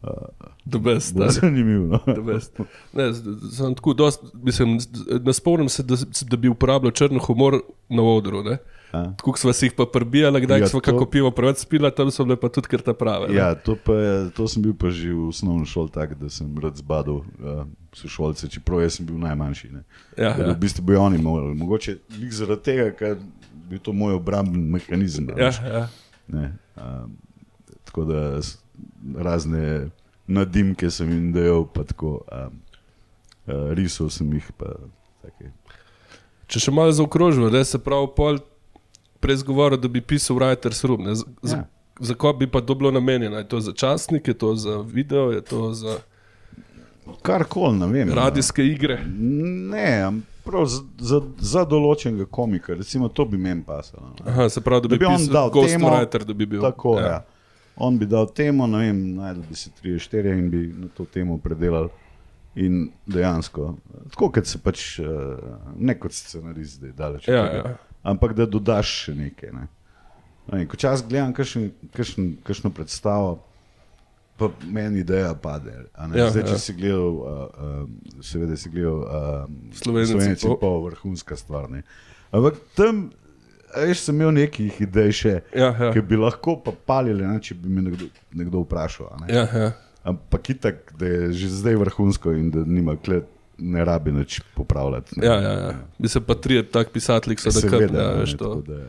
klepet. 0.04 0.54
Dobe, 0.66 0.94
Bo 1.13 1.30
zanimivo. 1.30 1.98
The 2.00 2.13
No? 2.13 2.24
best. 2.24 2.60
Ne, 2.94 3.13
sem 3.52 3.76
tako 3.76 3.94
dost, 3.94 4.22
mislim, 4.36 4.80
ne 5.22 5.34
spomnim 5.34 5.70
se, 5.70 5.84
da, 5.84 5.96
da 6.24 6.38
bi 6.38 6.48
uporabljal 6.50 6.92
črn 6.92 7.20
humor 7.20 7.60
na 7.89 8.04
odru. 8.04 8.44
Ne? 8.44 8.58
A? 8.92 9.04
Kako 9.16 9.38
smo 9.38 9.54
si 9.54 9.66
jih 9.66 9.74
pa 9.74 9.86
prbijali, 9.86 10.42
kdaj 10.42 10.60
Ja, 10.60 10.68
smo 10.68 10.80
to- 10.80 10.92
kako 10.92 11.06
pivo 11.06 11.32
preveč 11.32 11.58
spila, 11.58 11.89
tam 11.89 12.12
so 12.12 12.24
bile 12.24 12.36
pa 12.36 12.50
tudi 12.50 12.68
kar 12.68 12.82
ta 12.82 12.94
prave. 12.94 13.28
ne? 13.28 13.36
Ja, 13.36 13.56
to, 13.56 13.76
pa, 13.76 13.94
je- 13.94 14.30
to 14.30 14.48
sem 14.48 14.62
bil 14.62 14.74
pa 14.74 14.89
že 14.89 15.10
v 15.10 15.28
osnovni 15.28 15.66
šoli 15.66 15.89
tak, 15.89 16.13
da 16.13 16.30
sem 16.30 16.58
rad 16.58 16.76
zbadal 16.76 17.16
uh, 17.16 17.24
sošolce, 17.94 18.48
čeprav 18.48 18.82
jaz 18.82 18.94
sem 18.94 19.06
bil 19.06 19.18
najmanjši. 19.18 19.70
Ne. 19.70 19.84
ja, 20.18 20.24
Ja. 20.30 20.38
ja. 20.38 20.52
V 20.52 20.58
bistvu 20.58 20.84
bi 20.84 20.96
oni 20.96 21.18
morali, 21.18 21.56
mogoče 21.56 21.98
zaradi 22.30 22.62
tega, 22.62 22.92
ker 22.92 23.18
bi 23.66 23.80
to 23.80 23.94
moj 23.94 24.13
obrambni 24.13 24.60
mehanizem. 24.60 25.28
Ja, 25.32 25.50
ja. 25.66 25.88
Ne, 26.28 26.54
um, 26.78 27.18
tako 27.84 28.06
da 28.06 28.38
razne 29.18 29.90
nadimke 30.28 30.90
sem 30.90 31.10
jim 31.10 31.32
dajal, 31.32 31.66
pa 31.66 31.84
tako 31.84 32.22
um, 32.24 32.60
uh, 33.46 33.72
risal 33.72 34.10
sem 34.10 34.34
jih. 34.34 34.48
Pa, 34.54 34.66
take. 35.22 35.52
Če 36.48 36.60
še 36.60 36.72
malo 36.72 36.92
zaokrožimo, 36.92 37.50
da 37.50 37.64
se 37.64 37.80
pravi 37.80 38.08
pol 38.16 38.40
prej 39.20 39.38
zgovoril, 39.38 39.78
da 39.78 39.88
bi 39.88 40.02
pisal 40.04 40.36
Writer's 40.36 40.84
Room. 40.84 41.04
ne, 41.04 41.16
Za, 41.16 41.26
za, 41.42 41.58
Ja. 41.58 41.66
za 42.02 42.14
ko 42.14 42.34
bi 42.34 42.48
pa 42.48 42.62
to 42.62 42.76
bilo 42.76 42.92
namenjeno? 42.92 43.38
Je 43.38 43.48
to 43.48 43.60
za 43.60 43.74
časnik, 43.74 44.28
je 44.28 44.34
to 44.36 44.56
za 44.56 44.78
video, 44.80 45.32
je 45.32 45.42
to 45.42 45.74
za 45.74 45.98
Karkoli, 47.22 47.78
ne 47.78 47.88
vem. 47.88 48.10
radijske 48.10 48.64
igre? 48.64 49.02
Ne, 49.68 50.12
prav 50.44 50.66
za, 50.66 50.82
za, 51.00 51.22
za 51.38 51.66
določenega 51.66 52.26
komika, 52.26 52.74
recimo 52.74 53.10
to 53.10 53.26
bi 53.26 53.38
meni 53.38 53.64
pasalo. 53.64 54.14
Aha, 54.26 54.50
se 54.50 54.62
pravi, 54.62 54.82
da 54.82 54.88
bi, 54.88 54.96
Da 54.96 55.00
bi 55.00 55.06
on 55.06 55.18
pisal 55.18 55.34
dal 55.34 55.52
temo, 55.52 55.62
ghostwriter, 55.88 56.24
da 56.24 56.34
bi 56.34 56.46
bil. 56.46 56.62
Tako, 56.62 57.00
ja. 57.00 57.08
Ja. 57.08 57.20
On 57.76 57.98
bi 57.98 58.06
dal 58.06 58.28
temo, 58.36 58.68
ne 58.70 58.86
vem, 58.86 59.00
najdel 59.18 59.44
bi 59.50 59.56
se 59.58 59.72
tri, 59.74 59.96
štiri 60.00 60.36
in 60.38 60.50
bi 60.50 60.68
na 60.78 60.90
to 60.94 61.06
temo 61.06 61.38
predelal. 61.42 61.90
In 62.56 62.92
dejansko, 63.10 63.72
tako 64.14 64.28
kot 64.36 64.46
se 64.46 64.60
pač, 64.62 65.00
eh, 65.02 65.06
ne 65.78 65.96
kot 65.98 66.14
scenarist, 66.14 66.82
da 66.82 66.88
je 66.88 66.94
daleč. 66.94 67.28
Ja, 67.28 67.48
tega, 67.50 67.72
ja. 67.72 67.94
Ampak 68.04 68.36
da 68.38 68.46
dodaš 68.46 68.92
še 69.06 69.16
nekaj. 69.18 69.56
Ne. 69.56 69.66
Ne 70.52 70.68
ko 70.70 70.78
čas 70.78 71.02
gledam 71.08 71.34
kakšno 71.34 72.70
predstavo, 72.76 73.40
pa 74.38 74.50
meni 74.68 75.00
ideja 75.00 75.34
pade. 75.34 75.74
Ja, 76.14 76.30
Zdaj, 76.30 76.44
če 76.44 76.56
ja. 76.58 76.60
si 76.60 76.76
gledal, 76.78 77.10
uh, 77.10 77.26
uh, 77.86 78.22
seveda 78.22 78.58
si 78.60 78.70
gledal 78.74 79.02
uh, 79.02 79.74
Slovenec 79.78 80.28
in 80.28 80.38
pol. 80.42 80.58
pol, 80.60 80.80
vrhunska 80.90 81.38
stvar. 81.40 81.70
Ne. 81.72 81.84
Ampak 82.34 82.60
tam, 82.78 83.08
veš, 83.78 84.00
sem 84.00 84.16
imel 84.16 84.32
nekih 84.34 84.82
idej 84.82 85.12
še, 85.14 85.34
Ja, 85.54 85.72
ja. 85.72 85.92
ki 85.92 86.02
bi 86.02 86.16
lahko 86.16 86.58
pa 86.58 86.72
palili, 86.86 87.24
ne, 87.24 87.40
če 87.40 87.56
bi 87.56 87.70
me 87.70 87.82
nekdo, 87.82 88.06
nekdo 88.34 88.64
vprašal. 88.64 89.10
Ne. 89.22 89.30
Ja, 89.30 89.46
ja. 89.48 89.72
Ampak 90.04 90.50
itak, 90.50 90.92
da 91.00 91.06
je 91.06 91.32
že 91.34 91.48
zdaj 91.50 91.76
vrhunsko 91.76 92.32
in 92.32 92.52
da 92.52 92.60
nima 92.60 92.96
klet, 92.96 93.30
ne 93.58 93.86
rabi 93.86 94.12
nič 94.12 94.42
popravljati. 94.56 95.20
ne. 95.20 95.26
Ja, 95.26 95.36
ja, 95.36 95.54
ja. 95.54 95.74
Bi 95.98 96.08
se 96.08 96.20
pa 96.20 96.36
tri 96.36 96.64
tak 96.64 96.92
pisatelji, 96.92 97.36
ki 97.36 97.42
so 97.42 97.52
da 97.52 97.60
Seveda, 97.60 97.88
kapne, 97.88 98.00
ne, 98.00 98.20
veš 98.20 98.38
to. 98.38 98.54
da, 98.62 98.80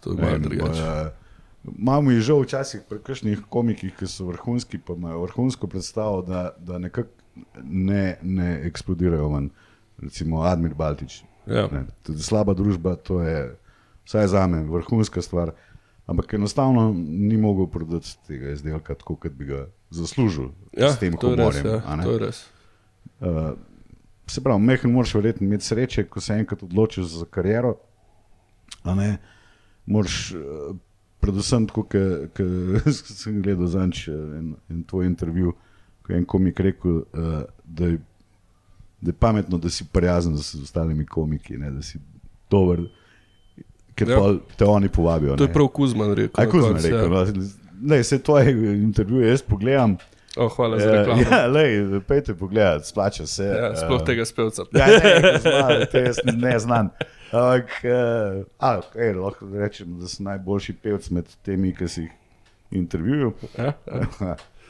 To 0.00 0.10
je 0.10 0.16
malo 0.16 0.38
drugače. 0.38 1.10
mi 2.02 2.14
je 2.14 2.20
žal 2.20 2.40
včasih 2.42 2.80
pri 2.88 2.98
kakšnih 2.98 3.38
komikih, 3.48 3.94
ki 3.94 4.06
so 4.06 4.24
vrhunski, 4.24 4.78
pa 4.78 4.92
imajo 4.92 5.22
vrhunsko 5.22 5.66
predstavo, 5.66 6.22
da, 6.22 6.50
da 6.58 6.78
nekako 6.78 7.08
ne, 7.62 8.18
ne 8.22 8.66
eksplodirajo 8.66 9.28
ven. 9.28 9.50
Recimo 9.98 10.42
Admir 10.42 10.74
Baltič. 10.74 11.22
Ja. 11.46 11.68
Ne, 11.68 11.86
slaba 12.18 12.54
družba, 12.54 12.96
to 12.96 13.22
je 13.22 13.54
vsaj 14.04 14.26
za 14.26 14.46
me 14.46 14.62
vrhunska 14.64 15.22
stvar. 15.22 15.52
Ampak 16.06 16.34
enostavno 16.34 16.94
ni 17.08 17.36
mogel 17.36 17.66
prodati 17.66 18.16
tega 18.26 18.50
izdelka 18.50 18.94
tako, 18.94 19.16
kot 19.16 19.32
bi 19.32 19.44
ga 19.44 19.66
zaslužil 19.90 20.48
Ja, 20.76 20.92
s 20.92 20.98
tem 20.98 21.16
humorjem. 21.20 21.66
Ja. 21.66 21.82
Uh, 23.20 23.52
se 24.26 24.40
pravi, 24.40 24.62
mehen 24.62 24.92
moraš 24.92 25.14
verjetno 25.14 25.46
imeti 25.46 25.64
sreče, 25.64 26.04
ko 26.04 26.20
se 26.20 26.34
enkrat 26.34 26.62
odločiš 26.62 27.04
za 27.04 27.24
kariero. 27.24 27.76
Moraš, 29.86 30.32
uh, 30.34 30.76
predvsem 31.20 31.66
tako, 31.66 31.82
kot 32.36 32.94
sem 33.22 33.42
gledal 33.42 33.66
zadnjič 33.66 34.08
eh, 34.08 34.14
en, 34.38 34.54
en 34.68 34.82
tvoj 34.84 35.06
intervju, 35.06 35.54
ko 36.02 36.12
je 36.12 36.18
en 36.18 36.24
komik 36.24 36.60
rekel, 36.60 36.96
uh, 36.96 37.42
da, 37.64 37.86
je, 37.86 37.98
da 39.00 39.10
je 39.10 39.18
pametno, 39.18 39.58
da 39.58 39.70
si 39.70 39.86
prijazen 39.92 40.36
z 40.36 40.62
ostalimi 40.62 41.06
komiki, 41.06 41.58
ne, 41.58 41.70
da 41.70 41.82
si 41.82 42.00
dober, 42.50 42.82
ker 43.94 44.10
Ja. 44.10 44.16
ja. 44.16 44.34
te 44.56 44.64
oni 44.64 44.88
povabijo. 44.88 45.36
To 45.36 45.44
je 45.44 45.48
ne. 45.48 45.54
prav 45.54 45.68
Kuzman 45.68 46.14
rekel. 46.14 46.40
Aj, 46.40 46.46
na 46.46 46.52
Kuzma 46.52 46.68
koncu, 46.68 46.86
rekel, 46.86 47.12
ja. 47.12 47.24
no, 47.24 47.48
ne, 47.82 48.00
vse 48.00 48.18
tvoje 48.22 48.52
intervjuje 48.82 49.28
jaz 49.28 49.42
pogledam. 49.42 49.96
Oh, 50.36 50.52
hvala 50.56 50.78
za 50.78 50.86
Ja, 50.88 50.92
reklamo. 50.92 51.22
ja, 51.30 51.46
lej, 51.46 52.00
pejte 52.08 52.34
pogledat, 52.34 52.86
splača 52.86 53.26
se. 53.26 53.44
Ja, 53.44 53.76
sploh 53.76 54.00
eh, 54.00 54.04
tega 54.04 54.24
spevca. 54.24 54.64
Ja, 54.72 54.86
ne, 54.86 55.38
znam, 55.38 55.86
te 55.92 56.00
jaz 56.00 56.16
ne 56.24 56.58
znam. 56.58 56.88
Ampak, 57.32 57.68
uh, 57.84 58.44
a, 58.58 58.80
ej, 58.96 59.12
lahko 59.16 59.48
rečem, 59.52 59.98
da 60.00 60.08
sem 60.08 60.24
najboljši 60.24 60.72
pevec 60.72 61.10
med 61.10 61.28
temi, 61.44 61.74
ki 61.76 61.88
si 61.88 62.06
jih 62.06 62.12
intervjuval. 62.80 63.32
Ja, 63.58 63.72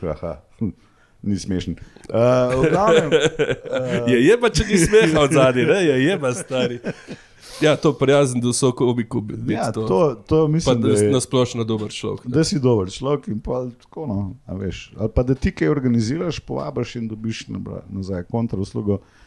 ja. 0.03 0.35
Ni 1.23 1.39
smešen. 1.39 1.77
Uh, 2.11 2.65
glavnem, 2.71 3.07
uh, 3.07 4.09
Je 4.11 4.19
jeba, 4.27 4.51
če 4.51 4.65
ni 4.67 4.79
smeha 4.79 5.21
od 5.23 5.33
zadnji? 5.33 5.63
Je 5.63 5.99
jeba, 6.05 6.33
stari. 6.35 6.81
Ja, 7.61 7.77
to 7.77 7.93
prijazen 7.93 8.41
do 8.41 8.51
vsoko 8.51 8.87
obiku 8.91 9.21
bi 9.21 9.37
biti. 9.37 9.53
ja, 9.53 9.73
to. 9.73 9.87
to, 9.87 10.15
to 10.27 10.45
pa 10.47 10.53
mislim, 10.53 10.81
da 10.81 10.89
da, 10.89 10.97
si 10.97 11.05
je, 11.05 11.13
nasplošno 11.13 11.65
dober 11.65 11.91
človek. 11.91 12.25
ne. 12.25 12.35
da 12.37 12.45
si 12.45 12.61
dober 12.61 12.91
človek 12.91 13.29
in 13.29 13.41
pa 13.41 13.65
tako, 13.83 14.07
no, 14.07 14.35
a 14.47 14.55
veš. 14.55 14.93
Ali 14.99 15.11
pa 15.15 15.23
da 15.23 15.35
ti 15.35 15.53
kaj 15.55 15.69
organiziraš, 15.69 16.41
povabiš 16.41 16.97
in 16.97 17.09
dobiš 17.09 17.47
nazaj 17.89 18.25
kontrauslugo. 18.31 18.95
Uh, 18.95 19.23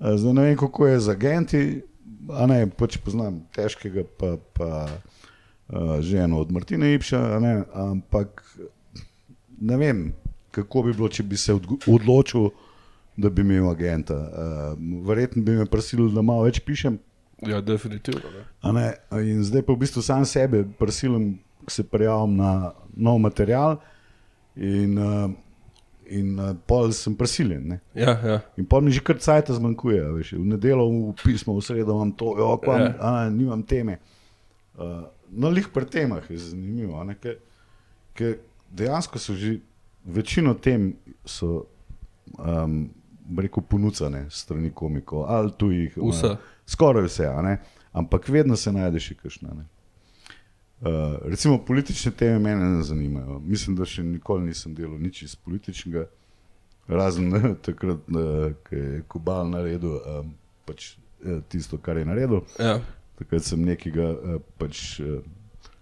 Zdaj 0.00 0.32
ne 0.32 0.42
vem, 0.42 0.56
kako 0.56 0.86
je 0.86 1.00
z 1.00 1.08
agenti, 1.08 1.82
a 2.28 2.46
ne, 2.46 2.66
pač 2.68 2.98
poznam 3.00 3.40
težkega, 3.56 4.04
pa, 4.18 4.36
pa 4.52 4.68
uh, 4.86 5.96
ženo 6.04 6.40
od 6.44 6.52
Martina 6.52 6.90
Ipša, 6.92 7.20
ne, 7.40 7.54
ampak 7.72 8.44
ne 9.60 9.76
vem, 9.80 10.02
kako 10.50 10.82
bi 10.82 10.92
bilo, 10.92 11.08
če 11.08 11.24
bi 11.24 11.36
se 11.40 11.56
odločil, 11.88 12.50
da 13.16 13.30
bi 13.32 13.40
imel 13.40 13.70
agenta. 13.70 14.16
Uh, 14.16 15.06
verjetno 15.08 15.42
bi 15.42 15.56
me 15.56 15.64
prisilil, 15.64 16.10
da 16.12 16.22
malo 16.22 16.44
več 16.44 16.60
pišem. 16.60 16.98
Ja, 17.44 17.60
definitivno. 17.60 18.20
Ne. 18.32 18.44
A 18.62 18.72
Ne, 18.72 18.86
in 19.20 19.42
zdaj 19.44 19.62
pa 19.62 19.72
v 19.72 19.82
bistvu 19.84 20.02
sam 20.02 20.24
sebe 20.24 20.64
prisilim, 20.78 21.38
da 21.62 21.70
se 21.70 21.84
prijavim 21.84 22.36
na 22.36 22.72
nov 22.96 23.18
material, 23.18 23.76
in, 24.56 24.96
uh, 24.98 25.30
in 26.08 26.38
uh, 26.40 26.56
pol 26.66 26.92
sem 26.92 27.16
prisiljen. 27.16 27.68
Ne. 27.68 27.80
Ja, 27.94 28.14
ja. 28.24 28.40
In 28.56 28.64
pol 28.64 28.80
mi 28.80 28.90
že 28.90 29.02
kar 29.04 29.18
cajt 29.20 29.50
zmanjkuje. 29.52 30.00
Veš. 30.16 30.32
V 30.32 30.46
nedeljo, 30.48 30.86
v 30.88 31.14
pismo, 31.24 31.58
v 31.58 31.64
sredo 31.64 31.92
imam 31.92 32.12
to, 32.12 32.32
jo, 32.38 32.56
kvam, 32.62 32.80
Ja. 32.80 32.94
a, 33.00 33.30
nimam 33.30 33.62
teme. 33.62 33.98
Uh, 34.78 35.04
no, 35.30 35.50
lih 35.50 35.68
pri 35.68 35.84
temah 35.84 36.24
je 36.30 36.38
zanimivo, 36.38 37.04
ne, 37.04 37.14
ker, 37.20 37.36
ker 38.14 38.38
dejansko 38.70 39.18
so 39.18 39.34
že 39.34 39.58
večino 40.04 40.54
tem 40.54 40.94
so. 41.24 41.66
Um, 42.38 42.90
Rekel 43.26 43.62
ponucane 43.66 44.30
strani 44.30 44.70
komikov 44.70 45.24
ali 45.26 45.50
tujih. 45.58 45.96
Vse. 45.98 46.36
Skoraj 46.66 47.06
vse, 47.06 47.30
ampak 47.92 48.28
vedno 48.28 48.56
se 48.56 48.72
najde 48.72 49.00
še 49.00 49.14
kakšna. 49.14 49.54
ne. 49.54 49.66
Uh, 50.80 51.16
recimo 51.24 51.64
politične 51.64 52.12
teme 52.12 52.38
mene 52.38 52.64
ne 52.64 52.82
zanimajo. 52.82 53.38
Mislim, 53.44 53.76
da 53.76 53.86
še 53.88 54.02
nikoli 54.04 54.50
nisem 54.50 54.74
delal 54.76 54.98
nič 55.00 55.22
iz 55.22 55.36
političnega, 55.36 56.02
razen 56.88 57.32
takrat, 57.66 58.02
uh, 58.12 58.50
ko 58.66 58.76
je 58.76 59.00
Kubal 59.08 59.48
naredil 59.50 59.96
um, 59.96 60.34
pač, 60.66 60.96
eh, 61.24 61.40
tisto, 61.48 61.78
kar 61.78 61.96
je 61.96 62.04
naredil. 62.04 62.42
ja. 62.58 62.80
Takrat 63.16 63.46
sem 63.46 63.62
nekega 63.64 64.10
uh, 64.12 64.36
pač, 64.60 65.00
uh, 65.00 65.22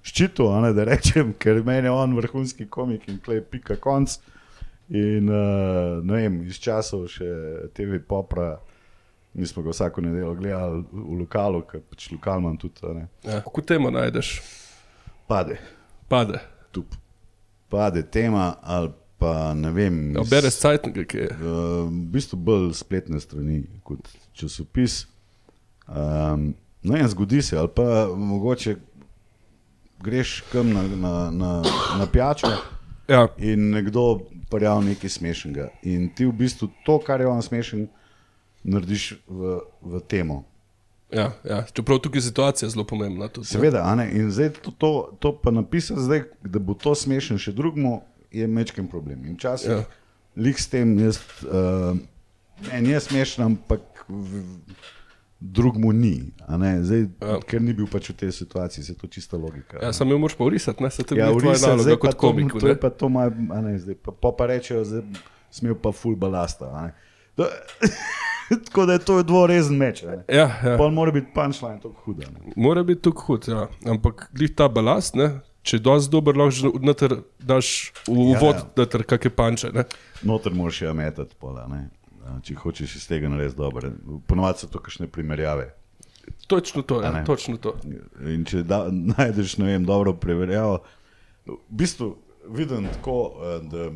ščitil, 0.07 0.53
ne, 0.63 0.71
da 0.77 0.87
rečem, 0.87 1.35
ker 1.43 1.65
meni 1.67 1.91
je 1.91 1.97
on 1.97 2.15
vrhunski 2.21 2.69
komik 2.71 3.09
in 3.11 3.19
klej 3.25 3.43
pika 3.51 3.75
konc. 3.81 4.21
In 4.95 5.27
uh, 5.33 6.05
ne 6.05 6.21
vem, 6.21 6.39
iz 6.47 6.61
časov 6.63 7.09
še 7.11 7.33
TV 7.75 7.99
popra. 7.99 8.61
Mi 9.35 9.47
smo 9.47 9.63
ga 9.63 9.71
vsako 9.71 10.01
nedeljo 10.01 10.35
gledali 10.35 10.85
v 10.93 11.19
lokalu, 11.21 11.63
ker 11.63 11.81
pač 11.83 12.11
lokal 12.13 12.39
imam 12.39 12.57
tudi, 12.57 12.87
ne, 12.95 13.07
ja. 13.25 13.41
Kako 13.41 13.61
temo 13.63 13.91
najdeš? 13.91 14.43
pade, 15.27 15.57
Pade. 16.09 16.39
tup. 16.73 16.95
Pade 17.69 18.03
tema 18.05 18.55
ali 18.63 18.91
pa 19.19 19.55
ne 19.55 19.71
vem. 19.71 20.15
Ja, 20.15 20.21
iz- 20.21 20.31
bereš 20.31 20.59
cajtnike, 20.59 21.05
ki 21.05 21.19
je. 21.19 21.29
Uh, 21.33 21.39
v 21.85 22.07
bistvu 22.13 22.37
bolj 22.39 22.75
spletne 22.75 23.21
strani 23.21 23.63
kot 23.83 24.05
časopis. 24.33 25.07
Um, 25.87 26.55
no, 26.83 26.97
in 26.97 27.09
zgodi 27.09 27.43
se, 27.43 27.57
ali 27.59 27.69
pa 27.69 27.83
mogoče 28.09 28.77
greš 30.01 30.41
kam 30.53 30.71
na, 30.71 30.83
na, 30.83 31.31
na, 31.31 31.63
na 31.99 32.07
pijačo 32.07 32.47
Ja, 33.09 33.27
in 33.39 33.71
nekdo 33.71 34.21
prijavi 34.51 34.85
nekaj 34.87 35.11
smešnega. 35.11 35.69
In 35.83 36.09
ti 36.09 36.25
v 36.25 36.33
bistvu 36.33 36.69
to, 36.87 36.99
kar 36.99 37.21
je 37.21 37.27
on 37.27 37.43
smešen, 37.43 37.89
narediš 38.65 39.21
v, 39.29 39.59
v 39.83 40.01
temo. 40.03 40.45
ja, 41.11 41.31
ja. 41.45 41.63
Čeprav 41.69 41.99
tukaj 41.99 42.19
je 42.19 42.23
situacija 42.25 42.69
zelo 42.69 42.85
pomembna. 42.85 43.29
Tudi. 43.29 43.47
Seveda, 43.47 43.85
ne? 43.95 44.09
in 44.11 44.31
zdaj 44.31 44.51
to, 44.59 44.71
to, 44.73 44.91
to 45.19 45.33
pa 45.35 45.51
napisati, 45.51 46.01
zdaj, 46.01 46.23
da 46.43 46.59
bo 46.59 46.75
to 46.75 46.95
smešen 46.95 47.39
še 47.39 47.53
drugmu, 47.53 48.01
je 48.31 48.47
mečken 48.47 48.89
problem. 48.89 49.23
In 49.25 49.35
včasih 49.35 49.71
Ja. 49.71 49.85
lik 50.37 50.59
s 50.59 50.67
tem, 50.67 50.99
jaz, 50.99 51.21
uh, 51.45 51.95
meni 52.67 52.91
je 52.91 53.01
smešen, 53.01 53.45
ampak 53.45 53.81
v, 54.09 54.43
drug 55.41 55.77
mu 55.77 55.93
ni. 55.93 56.33
Zdaj, 56.81 57.07
Ja. 57.21 57.39
ker 57.41 57.61
ni 57.61 57.71
bil 57.73 57.87
pač 57.87 58.09
v 58.09 58.17
tej 58.17 58.33
situaciji, 58.33 58.83
se 58.83 58.93
je 58.93 58.97
to 58.97 59.07
čista 59.07 59.37
logika. 59.37 59.79
Ja, 59.79 59.93
sam 59.93 60.09
jo 60.09 60.19
moraš 60.19 60.35
pa 60.35 60.45
urisati, 60.45 60.83
ne, 60.83 60.91
se 60.91 61.05
to 61.05 61.15
Ja, 61.15 61.27
je 61.27 61.35
vrisa, 61.35 61.67
naloga 61.69 61.83
zdaj 61.85 61.97
kot 61.99 62.11
to, 62.11 62.19
komiku. 62.19 62.59
to 62.59 62.67
je 62.67 62.75
ne. 62.75 62.81
pa 62.81 62.91
to 62.91 63.07
maj, 63.09 63.31
ne, 63.61 63.79
zdaj 63.79 63.95
pa, 63.95 64.11
pa, 64.11 64.33
pa 64.33 64.47
rečejo, 64.47 64.83
da 64.83 64.99
smel 65.49 65.77
pa 65.77 65.93
ful 65.93 66.17
balasta. 66.17 66.91
To, 67.37 67.47
tako 68.67 68.87
da 68.87 68.93
je 68.93 68.99
to 68.99 69.23
dvorezen 69.23 69.77
meč. 69.77 70.03
ne. 70.03 70.25
Ja, 70.29 70.51
ja. 70.65 70.77
Pol 70.77 70.91
mora 70.91 71.13
biti 71.13 71.33
punčline 71.35 71.81
tako 71.83 71.95
huda. 72.05 72.27
ne. 72.31 72.53
Mora 72.57 72.83
biti 72.83 73.03
tukaj 73.03 73.27
hud, 73.27 73.49
ja. 73.49 73.67
ampak 73.91 74.29
glih 74.33 74.55
ta 74.57 74.69
balast, 74.69 75.15
ne? 75.15 75.41
če 75.65 75.79
je 75.79 75.81
dosti 75.85 76.13
dober, 76.13 76.37
lahko 76.37 76.73
noter 76.85 77.17
daš 77.41 77.93
v 78.05 78.13
Ja, 78.13 78.37
uvod, 78.37 78.59
ja. 78.77 78.85
ja, 78.85 78.89
ja. 78.93 79.05
kakšne 79.09 79.31
panče. 79.33 79.71
Ne? 79.73 79.87
Noter 80.29 80.53
moraš 80.53 80.83
še 80.83 80.93
metati, 80.97 81.37
pola, 81.41 81.65
ne. 81.71 81.87
Če 82.45 82.57
hočeš 82.57 82.97
iz 83.01 83.07
tega 83.09 83.29
narediti 83.29 83.57
dobro. 83.61 83.91
Ponovadi 84.29 84.65
so 84.65 84.69
to 84.73 84.81
kakšne 84.81 85.09
primerjave. 85.13 85.71
Točno 86.49 86.83
to, 86.83 87.03
ja, 87.05 87.25
točno 87.25 87.57
to. 87.61 87.75
In 88.29 88.45
če 88.49 88.63
da, 88.65 88.87
najdeš 88.89 89.59
ne 89.61 89.73
vem, 89.73 89.85
dobro 89.89 90.15
preverjavo, 90.21 90.79
v 91.49 91.59
bistvu 91.69 92.15
vidim 92.57 92.89
tako, 92.93 93.17
eh, 93.41 93.59
da 93.73 93.89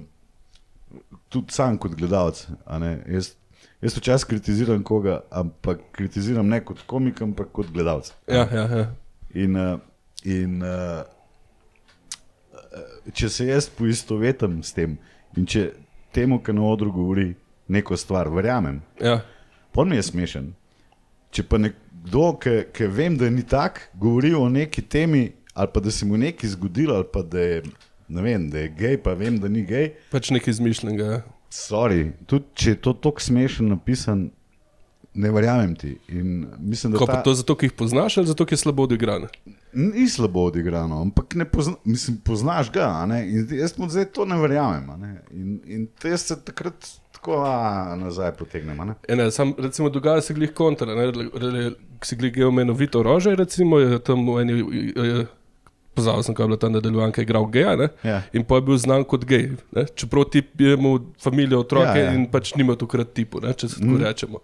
tudi 1.28 1.52
sam 1.52 1.78
kot 1.80 1.96
gledalec, 1.96 2.46
jaz, 3.08 3.34
jaz 3.82 3.96
včasih 3.96 4.28
kritiziram 4.28 4.82
koga, 4.82 5.20
ampak 5.30 5.80
kritiziram 5.92 6.48
ne 6.48 6.60
kot 6.64 6.82
komik, 6.86 7.22
ampak 7.22 7.52
kot 7.52 7.70
gledalec. 7.72 8.12
Ja, 8.26 8.48
ja, 8.52 8.64
ja. 8.76 8.86
In, 9.34 9.56
eh, 9.56 9.78
in 10.24 10.62
eh, 10.62 11.02
če 13.14 13.28
se 13.28 13.46
jaz 13.48 13.68
poistovetim 13.70 14.62
s 14.62 14.74
tem 14.76 14.98
in 15.36 15.46
če 15.46 15.70
temu, 16.14 16.40
ki 16.42 16.54
na 16.56 16.64
odru 16.66 16.92
govori 16.92 17.32
neko 17.68 17.96
stvar, 17.96 18.30
verjamem, 18.32 18.80
ja. 19.00 19.20
pol 19.72 19.86
mi 19.86 19.98
je 19.98 20.06
smešen. 20.08 20.52
Če 21.34 21.44
pa 21.44 21.60
nekdo, 21.60 22.30
ki 22.40 22.88
vem, 22.88 23.18
da 23.20 23.28
ni 23.30 23.44
tak, 23.44 23.90
govori 23.94 24.32
o 24.34 24.46
neki 24.48 24.82
temi, 24.88 25.26
ali 25.52 25.70
pa 25.74 25.82
da 25.84 25.92
se 25.92 26.06
mu 26.08 26.16
nekaj 26.16 26.54
zgodilo, 26.54 26.96
ali 26.96 27.08
pa 27.12 27.22
da 27.22 27.44
je, 27.44 27.62
ne 28.08 28.24
vem, 28.24 28.48
da 28.50 28.64
je 28.64 28.72
gej, 28.78 28.96
pa 29.04 29.12
vem, 29.18 29.36
da 29.42 29.52
ni 29.52 29.66
gej. 29.68 29.92
Pač 30.10 30.32
nekaj 30.32 30.56
izmišljenega. 30.56 31.20
Sorry, 31.50 32.12
tudi 32.26 32.44
če 32.54 32.70
je 32.70 32.76
to 32.76 32.92
tako 32.92 33.20
smešen 33.20 33.68
napisan, 33.68 34.30
ne 35.14 35.30
verjamem 35.30 35.74
ti. 35.74 35.96
In 36.08 36.46
mislim, 36.58 36.92
Ko 36.92 37.06
ta, 37.06 37.22
to 37.22 37.34
zato, 37.34 37.54
ker 37.54 37.66
jih 37.66 37.72
poznaš 37.72 38.18
ali 38.18 38.26
zato, 38.26 38.44
ker 38.44 38.52
je 38.52 38.58
slabo 38.58 38.82
odigrane. 38.82 39.28
ni 39.72 40.08
slabo 40.08 40.44
odigrano, 40.44 41.00
ampak 41.00 41.34
pozna, 41.46 41.74
mislim, 41.84 42.16
poznaš 42.18 42.70
ga. 42.70 42.90
In 43.24 43.48
jaz 43.50 43.78
mu 43.78 43.88
zdaj 43.88 44.04
to 44.12 44.24
ne 44.24 44.36
verjamem. 44.36 45.00
Ne, 45.00 45.22
in, 45.30 45.60
in 45.66 45.86
te 45.98 46.12
se 46.18 46.36
takrat 46.44 46.74
tako 47.12 47.40
a, 47.42 47.96
nazaj 47.96 48.32
potegnem. 48.32 48.80
a 48.80 48.84
Ne. 48.84 49.30
Sam, 49.30 49.54
recimo, 49.58 49.90
dogaja 49.90 50.20
se 50.20 50.34
glih 50.34 50.52
kontra. 50.52 50.94
Ne, 50.94 51.06
re- 51.06 51.30
re- 51.34 51.74
Si 52.02 52.16
glih 52.16 52.32
geomenovito 52.32 53.02
rože, 53.02 53.34
recimo, 53.34 53.78
je 53.78 53.98
tam 53.98 54.22
v 54.22 54.40
eni. 54.40 54.62
Pozabil 55.98 56.26
sem, 56.26 56.36
kaj 56.38 56.46
je 56.46 56.52
bila 56.52 56.60
ta 56.62 56.70
nadaljevanka, 56.72 57.22
je 57.22 57.28
igral 57.28 57.48
geja 57.52 57.74
ne? 57.78 57.90
Ja. 58.06 58.22
in 58.32 58.46
pa 58.48 58.60
je 58.60 58.66
bil 58.70 58.80
znan 58.80 59.04
kot 59.08 59.26
gej. 59.28 59.50
Ne? 59.76 59.86
Čeprav 59.98 60.28
ti 60.32 60.44
imel 60.58 61.00
družino, 61.18 61.60
otroke 61.60 61.92
Ja, 61.92 61.96
ja, 61.96 62.04
ja. 62.08 62.10
ja. 62.12 62.16
in 62.16 62.26
pač 62.30 62.54
nima 62.58 62.76
takrat 62.78 63.14
tipu, 63.16 63.42
ne? 63.44 63.54
če 63.54 63.68
se 63.68 63.80
tako 63.80 63.96
mm. 63.96 64.02
rečemo. 64.04 64.42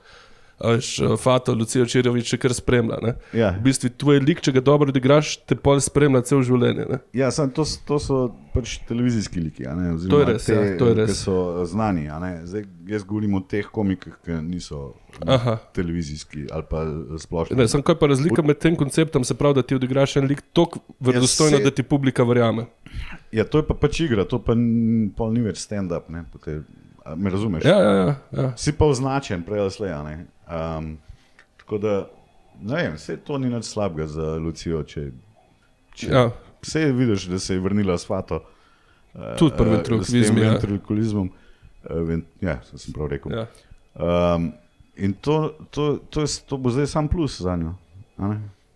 Až 0.58 1.00
Fato, 1.18 1.50
Lucijo 1.54 1.82
Čirjovič 1.86 2.28
še 2.30 2.38
kar 2.38 2.52
spremlja. 2.54 2.98
Ne? 3.02 3.12
Ja. 3.34 3.50
V 3.58 3.64
bistvu 3.66 3.90
tvoj 3.90 4.20
lik, 4.22 4.38
če 4.38 4.52
ga 4.54 4.62
dobro 4.62 4.92
odigraš, 4.94 5.32
te 5.50 5.56
pol 5.58 5.80
spremlja 5.82 6.22
cel 6.22 6.44
življenje. 6.46 6.86
Ne? 6.86 6.98
Ja, 7.10 7.30
sam, 7.34 7.50
to, 7.50 7.66
to 7.88 7.98
so 7.98 8.18
pač 8.54 8.76
televizijski 8.86 9.42
liki. 9.42 9.66
oziroma 9.66 10.10
To 10.14 10.20
je 10.22 10.28
res, 10.30 10.46
te, 10.46 10.54
ja, 10.54 10.76
to 10.78 10.92
je 10.92 10.94
res. 10.94 11.18
So 11.26 11.64
znani. 11.66 12.06
a 12.06 12.20
ne. 12.22 12.32
Zdaj, 12.46 12.68
jaz 12.86 13.02
govorim 13.02 13.34
o 13.34 13.42
teh 13.42 13.66
komikih, 13.66 14.14
ki 14.22 14.38
niso 14.46 14.94
Aha. 15.26 15.58
televizijski 15.74 16.46
ali 16.54 16.66
pa 16.70 16.86
splošni. 17.18 17.58
Ne, 17.58 17.66
sem 17.68 17.82
kaj 17.82 17.98
pa 17.98 18.06
razlika 18.06 18.42
med 18.46 18.62
tem 18.62 18.78
konceptom, 18.78 19.26
se 19.26 19.34
pravi, 19.34 19.58
da 19.58 19.66
ti 19.66 19.74
odigraš 19.74 20.16
en 20.22 20.30
lik 20.30 20.42
tako 20.54 20.84
verodostojno, 21.00 21.58
se- 21.58 21.64
da 21.66 21.70
ti 21.74 21.82
publika 21.82 22.22
verjame. 22.22 22.66
Ja, 23.34 23.42
to 23.42 23.58
je 23.58 23.66
pa 23.66 23.74
pač 23.74 24.00
igra, 24.06 24.22
to 24.24 24.38
pa 24.38 24.54
pol 25.18 25.34
ni 25.34 25.42
več 25.42 25.58
stand-up. 25.66 26.06
Me 27.06 27.30
razumeš? 27.30 27.64
Ja, 27.64 27.76
ja, 27.76 27.92
ja. 27.92 28.14
ja. 28.32 28.52
Si 28.56 28.72
pa 28.72 28.84
označen, 28.84 29.42
prej 29.42 29.60
ali 29.60 29.70
slej. 29.70 29.92
Um, 29.92 30.96
tako 31.56 31.78
da, 31.78 32.06
ne 32.60 32.76
vem, 32.76 32.92
vse 32.94 33.16
to 33.18 33.38
ni 33.38 33.48
nič 33.48 33.64
slabega 33.66 34.06
za 34.06 34.22
Lucijo. 34.36 34.82
Če, 34.82 35.10
če, 35.94 36.08
ja. 36.08 36.30
Vse 36.62 36.92
vidiš, 36.92 37.26
da 37.26 37.38
se 37.38 37.54
je 37.54 37.60
vrnila 37.60 37.98
s 37.98 38.06
Fato. 38.06 38.40
eh, 39.14 39.36
Tudi 39.36 39.52
pri 39.52 39.66
eh, 39.66 39.70
ventriloquizmu, 39.70 40.24
s 40.24 40.28
tem 40.28 40.38
ja. 40.38 40.50
ventriloquizmom. 40.50 41.28
eh, 41.84 41.94
ven- 42.00 42.24
Ja, 42.40 42.58
sem 42.66 42.92
prav 42.92 43.08
rekel. 43.08 43.32
ja. 43.32 43.46
Um, 43.94 44.52
in 44.96 45.12
to, 45.14 45.36
to, 45.70 45.98
to, 46.10 46.20
je, 46.20 46.26
to 46.46 46.56
bo 46.56 46.70
zdaj 46.70 46.86
sam 46.86 47.08
plus 47.08 47.40
za 47.40 47.56
njo. 47.56 47.74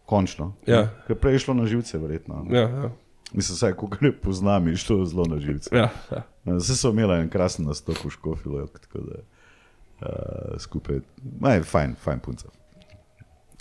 Končno. 0.05 0.53
Ja. 0.67 0.89
Ker 1.07 1.17
prej 1.17 1.33
je 1.33 1.39
šlo 1.39 1.55
na 1.55 1.67
živce, 1.67 1.99
verjetno. 1.99 2.47
ja, 2.51 2.61
ja. 2.61 2.91
Mislim, 3.33 3.57
vsaj 3.57 3.75
ko 3.77 3.87
ga 3.87 3.99
ne 4.01 4.13
poznam, 4.13 4.69
je 4.69 4.77
šlo 4.77 5.05
zelo 5.07 5.27
na 5.29 5.41
živce. 5.41 5.71
ja, 5.73 5.91
ja. 6.11 6.23
Vse 6.45 6.77
so 6.77 6.93
imeli 6.95 7.19
en 7.21 7.29
krasen 7.29 7.67
nastop 7.69 7.99
v 8.05 8.11
Škofilu, 8.11 8.67
tako 8.67 9.05
da 9.05 9.21
uh, 9.21 10.57
skupaj. 10.59 11.01
Maj, 11.41 11.63
fajn, 11.63 11.95
fajn 12.05 12.23
punca. 12.25 12.49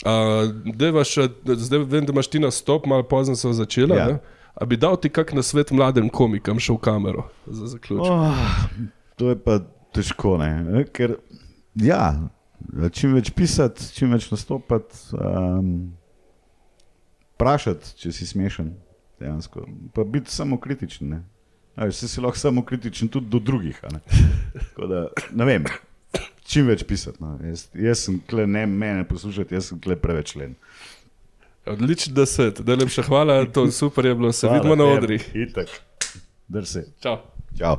Uh, 0.06 1.04
še, 1.04 1.28
zdaj 1.58 1.84
vem, 1.84 2.06
da 2.06 2.14
imaš 2.14 2.30
ti 2.32 2.40
nastop, 2.40 2.86
malo 2.86 3.04
pozno 3.04 3.36
so 3.36 3.52
začela. 3.54 3.98
Ja. 3.98 4.10
Ja. 4.10 4.36
A 4.58 4.66
bi 4.66 4.78
dal 4.78 4.98
ti 4.98 5.10
kak 5.10 5.34
na 5.38 5.44
svet 5.46 5.72
mladim 5.72 6.10
komikam 6.10 6.62
še 6.62 6.74
v 6.74 6.82
kamero 6.82 7.28
za 7.46 7.68
zaključek? 7.76 8.10
Oh. 8.10 8.32
Oh, 8.32 8.88
to 9.20 9.30
je 9.30 9.38
pa 9.38 9.60
težko, 9.94 10.38
ne? 10.42 10.82
ker 10.94 11.18
ja, 11.82 12.30
čim 12.94 13.14
več 13.18 13.30
pisati, 13.38 13.86
čim 13.94 14.14
več 14.16 14.30
nastopati, 14.32 14.98
um, 15.18 15.94
vprašati, 17.36 17.94
če 18.02 18.14
si 18.16 18.30
smešen, 18.30 18.74
dejansko. 19.20 19.66
Pa 19.94 20.04
biti 20.04 20.32
samo 20.32 20.60
kritičen. 20.60 21.10
Ne? 21.10 21.24
Aj, 21.76 21.90
vse 21.90 22.08
si 22.08 22.22
lahko 22.22 22.40
samo 22.40 22.66
kritičen 22.66 23.08
tudi 23.08 23.30
do 23.30 23.40
drugih. 23.40 23.82
Ne? 23.94 24.00
Tako 24.70 24.88
da, 24.88 25.08
ne 25.32 25.46
vem, 25.46 25.66
čim 26.48 26.68
več 26.68 26.84
pisati. 26.88 27.22
No. 27.24 27.36
Jaz, 27.44 27.68
jaz 27.76 28.06
sem 28.08 28.20
kle, 28.30 28.48
ne 28.48 28.66
mene 28.66 29.04
poslušati, 29.08 29.56
jaz 29.58 29.72
sem 29.72 29.82
kle 29.84 29.98
preveč 30.00 30.36
len. 30.40 30.56
Odličen 31.68 32.16
deset, 32.16 32.62
da 32.64 32.78
lepša 32.80 33.04
hvala, 33.10 33.42
to 33.52 33.68
super 33.72 34.06
je 34.06 34.16
bilo, 34.16 34.32
se 34.32 34.48
hvala, 34.48 34.62
vidimo 34.62 34.76
na 34.80 34.88
odrih. 34.96 35.28
Itak, 35.36 35.68
drsi. 36.48 36.88
Čau. 37.04 37.20
Čau. 37.60 37.78